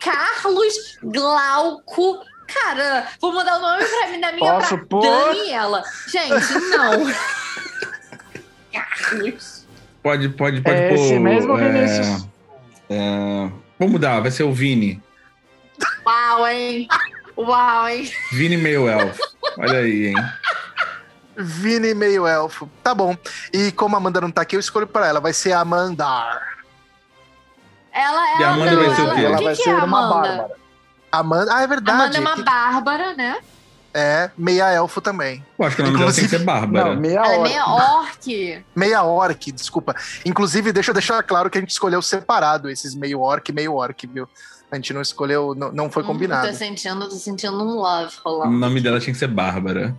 [0.00, 2.20] Carlos Glauco.
[2.54, 5.02] Cara, vou mandar o nome pra mim da minha Posso pra pôr?
[5.02, 5.82] Daniela.
[6.08, 7.12] Gente, não.
[8.72, 9.66] Carlos.
[10.02, 10.94] Pode, pode, pode É pôr.
[10.98, 12.26] esse mesmo, é, Vinícius?
[12.90, 15.00] é, vamos mudar, vai ser o Vini.
[16.04, 16.88] Uau, hein?
[17.36, 18.10] Uau, hein?
[18.32, 19.20] Vini meio elfo.
[19.58, 20.14] Olha aí, hein?
[21.36, 22.68] Vini meio elfo.
[22.82, 23.16] Tá bom.
[23.52, 25.20] E como a Amanda não tá aqui, eu escolho pra ela.
[25.20, 26.42] Vai ser a Amandar.
[27.92, 29.20] Ela é E a Amanda vai ser o quê?
[29.20, 30.28] ela, Ela que vai que ser é uma Amanda?
[30.28, 30.61] bárbara.
[31.12, 31.54] Amanda.
[31.54, 32.16] Ah, é verdade.
[32.16, 33.36] Amanda é uma bárbara, né?
[33.94, 35.44] É, meia elfo também.
[35.58, 36.94] Eu acho que o nome dela tem que ser Bárbara.
[36.94, 38.64] Não, meia Ela é meio orc.
[38.74, 39.94] Meia orc, desculpa.
[40.24, 43.74] Inclusive, deixa eu deixar claro que a gente escolheu separado esses meio orc e meio
[43.74, 44.26] orc, viu?
[44.70, 46.46] A gente não escolheu, não, não foi combinado.
[46.48, 48.56] Hum, tô sentindo, tô sentindo um love O rolando.
[48.56, 49.94] nome dela tinha que ser Bárbara.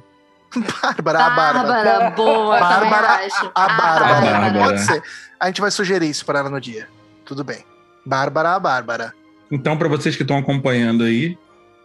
[0.81, 1.67] Bárbara, a Bárbara.
[1.83, 3.51] Bárbara, boa, Bárbara, acho.
[3.53, 4.17] a Bárbara.
[4.17, 4.65] A Bárbara.
[4.65, 5.03] Pode ser.
[5.39, 6.87] A gente vai sugerir isso para ela no dia.
[7.25, 7.63] Tudo bem.
[8.03, 9.13] Bárbara, a Bárbara.
[9.53, 11.37] Então, para vocês que estão acompanhando aí,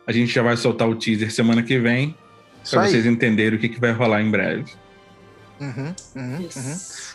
[0.06, 2.16] a gente já vai soltar o teaser semana que vem,
[2.70, 4.72] para vocês entenderem o que, que vai rolar em breve.
[5.60, 6.40] Uhum, uhum, uhum.
[6.48, 7.14] Isso.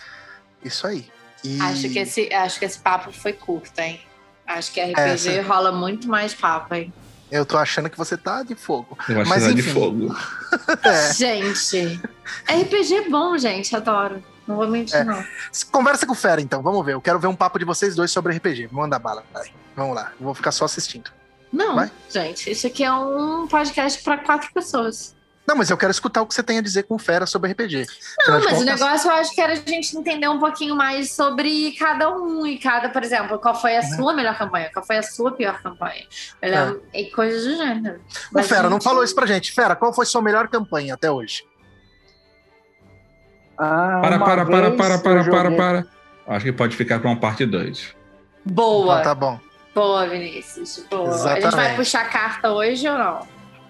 [0.64, 1.08] Isso aí.
[1.44, 4.00] E- Acho, que esse, acho que esse papo foi curto, hein?
[4.46, 5.00] Acho que RPG
[5.30, 5.42] Essa.
[5.42, 6.94] rola muito mais papo, hein?
[7.32, 8.96] Eu tô achando que você tá de fogo.
[9.10, 10.16] Eu acho Mas que tá de fogo.
[10.84, 11.14] É.
[11.16, 12.00] Gente,
[12.48, 14.24] RPG é bom, gente, adoro.
[14.48, 15.04] Não vou mentir, É.
[15.04, 15.24] não.
[15.72, 16.62] Conversa com o Fera, então.
[16.62, 16.94] Vamos ver.
[16.94, 18.70] Eu quero ver um papo de vocês dois sobre RPG.
[18.72, 19.24] Mandar bala.
[19.34, 19.52] Vai.
[19.76, 20.12] Vamos lá.
[20.20, 21.12] Eu vou ficar só assistindo.
[21.52, 21.92] Não, Vai.
[22.10, 25.16] gente, isso aqui é um podcast para quatro pessoas.
[25.46, 27.52] Não, mas eu quero escutar o que você tem a dizer com o Fera sobre
[27.52, 27.86] RPG.
[28.26, 31.12] Não, mas o contas- negócio eu acho que era a gente entender um pouquinho mais
[31.12, 33.96] sobre cada um e cada, por exemplo, qual foi a Uhum.
[33.98, 36.06] sua melhor campanha, qual foi a sua pior campanha.
[36.42, 38.00] Melhor- E coisas do gênero.
[38.00, 39.52] O Mas, Fera não gente, falou isso pra gente.
[39.52, 41.44] Fera, qual foi sua melhor campanha até hoje?
[43.58, 45.86] Ah, Para, para, para, para, para, para, para.
[46.28, 47.94] Acho que pode ficar com uma parte 2.
[48.46, 49.40] Boa, Ah, tá bom.
[49.76, 50.84] boa, Vinícius.
[50.90, 51.04] Boa.
[51.10, 51.56] A gente Exatamente.
[51.56, 53.28] vai puxar carta hoje ou não?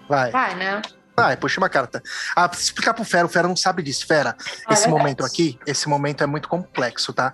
[0.08, 0.30] Vai.
[0.30, 0.82] Vai, né?
[1.16, 2.02] Vai, puxa uma carta.
[2.34, 3.24] Ah, preciso explicar pro Fera.
[3.26, 4.06] O Fera não sabe disso.
[4.06, 4.88] Fera, Ah, esse verdade.
[4.90, 7.32] momento aqui, esse momento é muito complexo, tá?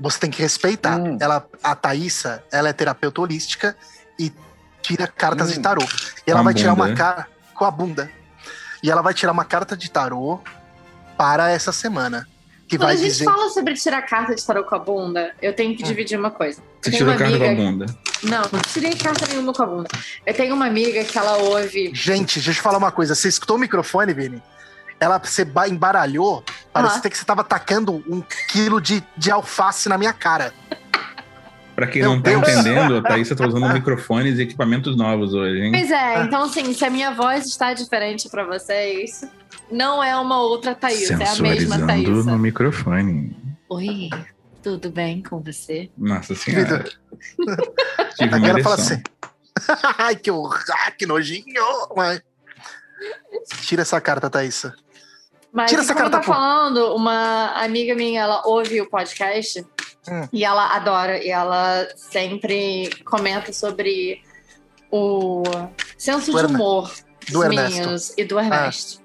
[0.00, 0.96] Você tem que respeitar.
[0.98, 1.16] Hum.
[1.20, 3.76] Ela, a Thaísa, ela é terapeuta holística
[4.18, 4.32] e
[4.82, 5.52] tira cartas Hum.
[5.52, 5.82] de tarô.
[6.26, 8.10] E ela Com a vai tirar uma carta com a bunda.
[8.82, 10.40] E ela vai tirar uma carta de tarô
[11.20, 12.26] para essa semana.
[12.66, 13.24] Que Quando vai a gente dizer.
[13.24, 15.86] fala sobre tirar carta de tarô com a bunda, eu tenho que Hum.
[15.86, 16.62] dividir uma coisa.
[16.80, 17.86] Você tirou carta com a amiga- bunda.
[18.22, 19.88] Não, não tirei carta nenhuma com a bunda.
[20.24, 21.90] Eu tenho uma amiga que ela ouve.
[21.92, 23.14] Gente, deixa eu te falar uma coisa.
[23.14, 24.42] Você escutou o microfone, Vini?
[24.98, 26.42] Ela você ba- embaralhou.
[26.72, 27.10] Parecia Aham.
[27.10, 30.54] que você tava tacando um quilo de, de alface na minha cara.
[31.76, 32.42] Pra quem Meu não tá Deus.
[32.48, 35.72] entendendo, a Thaísa tá usando microfones e equipamentos novos hoje, hein?
[35.72, 39.24] Pois é, então assim, se a minha voz está diferente pra vocês,
[39.70, 42.26] não é uma outra Thaís, é a mesma Thaís.
[42.26, 43.36] no microfone.
[43.68, 44.10] Oi,
[44.62, 45.90] tudo bem com você?
[45.96, 46.84] Nossa senhora.
[48.16, 49.02] Tive uma Agora fala assim.
[49.98, 51.62] Ai, que horror, ah, que nojinho.
[53.62, 54.74] Tira essa carta, Thaísa.
[55.52, 56.32] Mas Tira essa carta, eu tô pô.
[56.32, 59.64] falando, uma amiga minha, ela ouve o podcast
[60.08, 60.28] Hum.
[60.32, 64.22] E ela adora, e ela sempre comenta sobre
[64.90, 65.42] o
[65.98, 66.90] senso Do de humor
[67.28, 67.78] do dos Ernesto.
[67.78, 68.99] meninos e do Ernesto.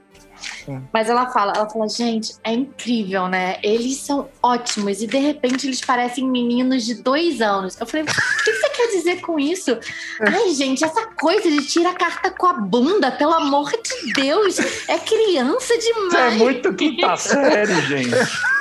[0.94, 3.58] Mas ela fala, ela fala, gente, é incrível, né?
[3.64, 7.80] Eles são ótimos e de repente eles parecem meninos de dois anos.
[7.80, 8.08] Eu falei, o
[8.44, 9.78] que você quer dizer com isso?
[10.22, 14.58] Ai, gente, essa coisa de tirar a carta com a bunda, pelo amor de Deus,
[14.88, 16.08] é criança demais.
[16.08, 18.12] Isso é muito quinta série, gente.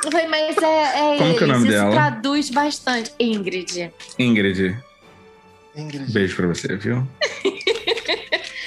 [0.05, 1.91] Eu falei, mas é, é Como que é o nome isso dela?
[1.91, 3.13] traduz bastante.
[3.19, 3.91] Ingrid.
[4.19, 4.77] Ingrid,
[5.77, 6.13] Ingrid.
[6.13, 7.07] beijo pra você, viu?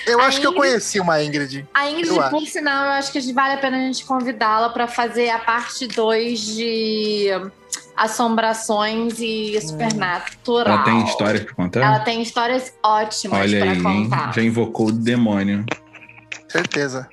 [0.07, 1.67] Eu A acho que eu Ingrid- conheci uma Ingrid.
[1.73, 4.87] A Ingrid, Eu por sinal, eu acho que vale a pena a gente convidá-la para
[4.87, 7.27] fazer a parte 2 de
[7.95, 10.75] assombrações e supernatural.
[10.75, 11.81] Ela tem histórias pra contar?
[11.81, 14.33] Ela tem histórias ótimas Olha para contar.
[14.33, 15.65] Já invocou o demônio.
[16.47, 17.09] Certeza.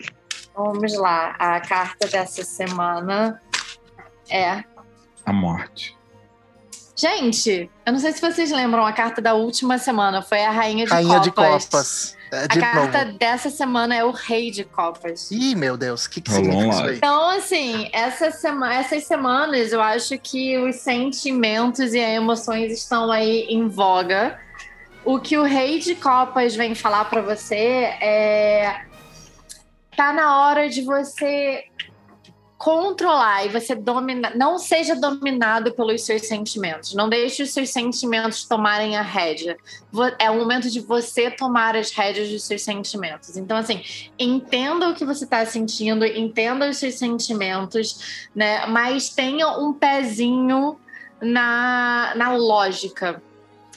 [0.57, 1.35] Vamos lá.
[1.39, 3.41] A carta dessa semana
[4.31, 4.63] é.
[5.27, 5.97] A morte.
[6.97, 10.85] Gente, eu não sei se vocês lembram, a carta da última semana foi a Rainha
[10.87, 11.65] de Rainha de Copas.
[11.65, 12.17] Copas.
[12.31, 13.19] É, A de carta novo.
[13.19, 15.31] dessa semana é o Rei de Copas.
[15.31, 16.97] Ih, meu Deus, o que, que significa isso aí?
[16.97, 23.11] Então, assim, essa sema essas semanas eu acho que os sentimentos e as emoções estão
[23.11, 24.39] aí em voga.
[25.05, 28.83] O que o Rei de Copas vem falar pra você é.
[29.97, 31.65] Tá na hora de você
[32.65, 34.35] controlar e você dominar.
[34.35, 36.95] Não seja dominado pelos seus sentimentos.
[36.95, 39.59] Não deixe os seus sentimentos tomarem a rédea.
[40.19, 43.37] É o momento de você tomar as rédeas dos seus sentimentos.
[43.37, 43.83] Então, assim,
[44.19, 48.65] entenda o que você está sentindo, entenda os seus sentimentos, né?
[48.65, 50.79] Mas tenha um pezinho
[51.21, 53.23] na, na lógica,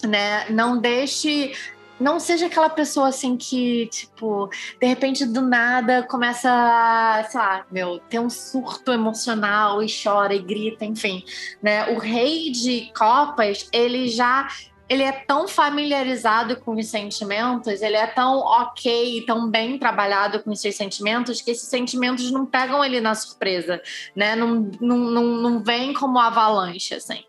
[0.01, 0.49] né?
[0.49, 1.51] Não deixe.
[1.99, 7.65] Não seja aquela pessoa assim que, tipo, de repente do nada começa a, sei lá,
[7.71, 11.23] meu, ter um surto emocional e chora e grita, enfim,
[11.61, 11.91] né?
[11.93, 14.47] O rei de copas, ele já
[14.89, 20.51] ele é tão familiarizado com os sentimentos, ele é tão ok, tão bem trabalhado com
[20.51, 23.81] os seus sentimentos, que esses sentimentos não pegam ele na surpresa,
[24.15, 24.35] né?
[24.35, 27.21] Não, não, não, não vem como avalanche, assim.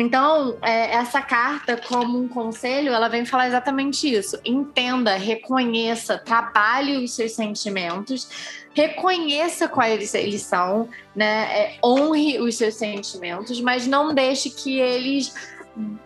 [0.00, 4.38] Então, é, essa carta, como um conselho, ela vem falar exatamente isso.
[4.44, 8.30] Entenda, reconheça, trabalhe os seus sentimentos,
[8.72, 11.48] reconheça quais eles são, né?
[11.50, 15.34] É, honre os seus sentimentos, mas não deixe que eles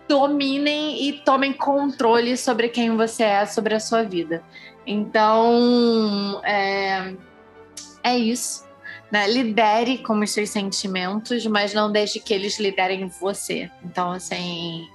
[0.07, 4.43] dominem e tomem controle sobre quem você é, sobre a sua vida.
[4.87, 7.13] Então, é,
[8.03, 8.65] é isso.
[9.13, 9.27] Né?
[9.27, 13.69] Lidere com os seus sentimentos, mas não deixe que eles liderem você.
[13.85, 14.87] Então, assim,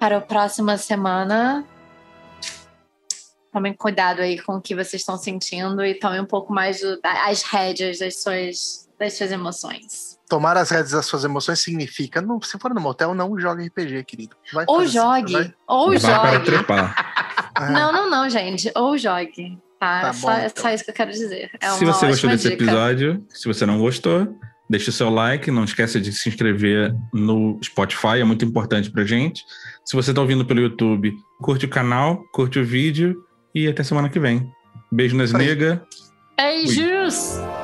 [0.00, 1.64] para a próxima semana,
[3.52, 6.98] tomem cuidado aí com o que vocês estão sentindo e tomem um pouco mais do-
[7.24, 10.18] as rédeas das suas, das suas emoções.
[10.28, 14.02] Tomar as rédeas das suas emoções significa, não, se for no motel, não jogue RPG,
[14.02, 14.34] querido.
[14.52, 16.44] Vai Ou fazer- jogue, vai- ou Vá para jogue.
[16.46, 17.52] trepar.
[17.54, 18.68] Ah, Não, não, não, gente.
[18.74, 19.56] Ou jogue.
[19.80, 20.00] Tá?
[20.02, 20.62] Tá é só, bom, é então.
[20.62, 21.50] só isso que eu quero dizer.
[21.60, 22.62] É se uma você gostou desse dica.
[22.64, 24.28] episódio, se você não gostou,
[24.68, 25.50] deixa o seu like.
[25.50, 29.42] Não esqueça de se inscrever no Spotify, é muito importante pra gente.
[29.84, 33.22] Se você tá ouvindo pelo YouTube, curte o canal, curte o vídeo
[33.54, 34.50] e até semana que vem.
[34.90, 35.46] Beijo nas Isso aí.
[35.48, 35.82] nega.
[36.36, 37.34] Beijos!
[37.38, 37.63] Quem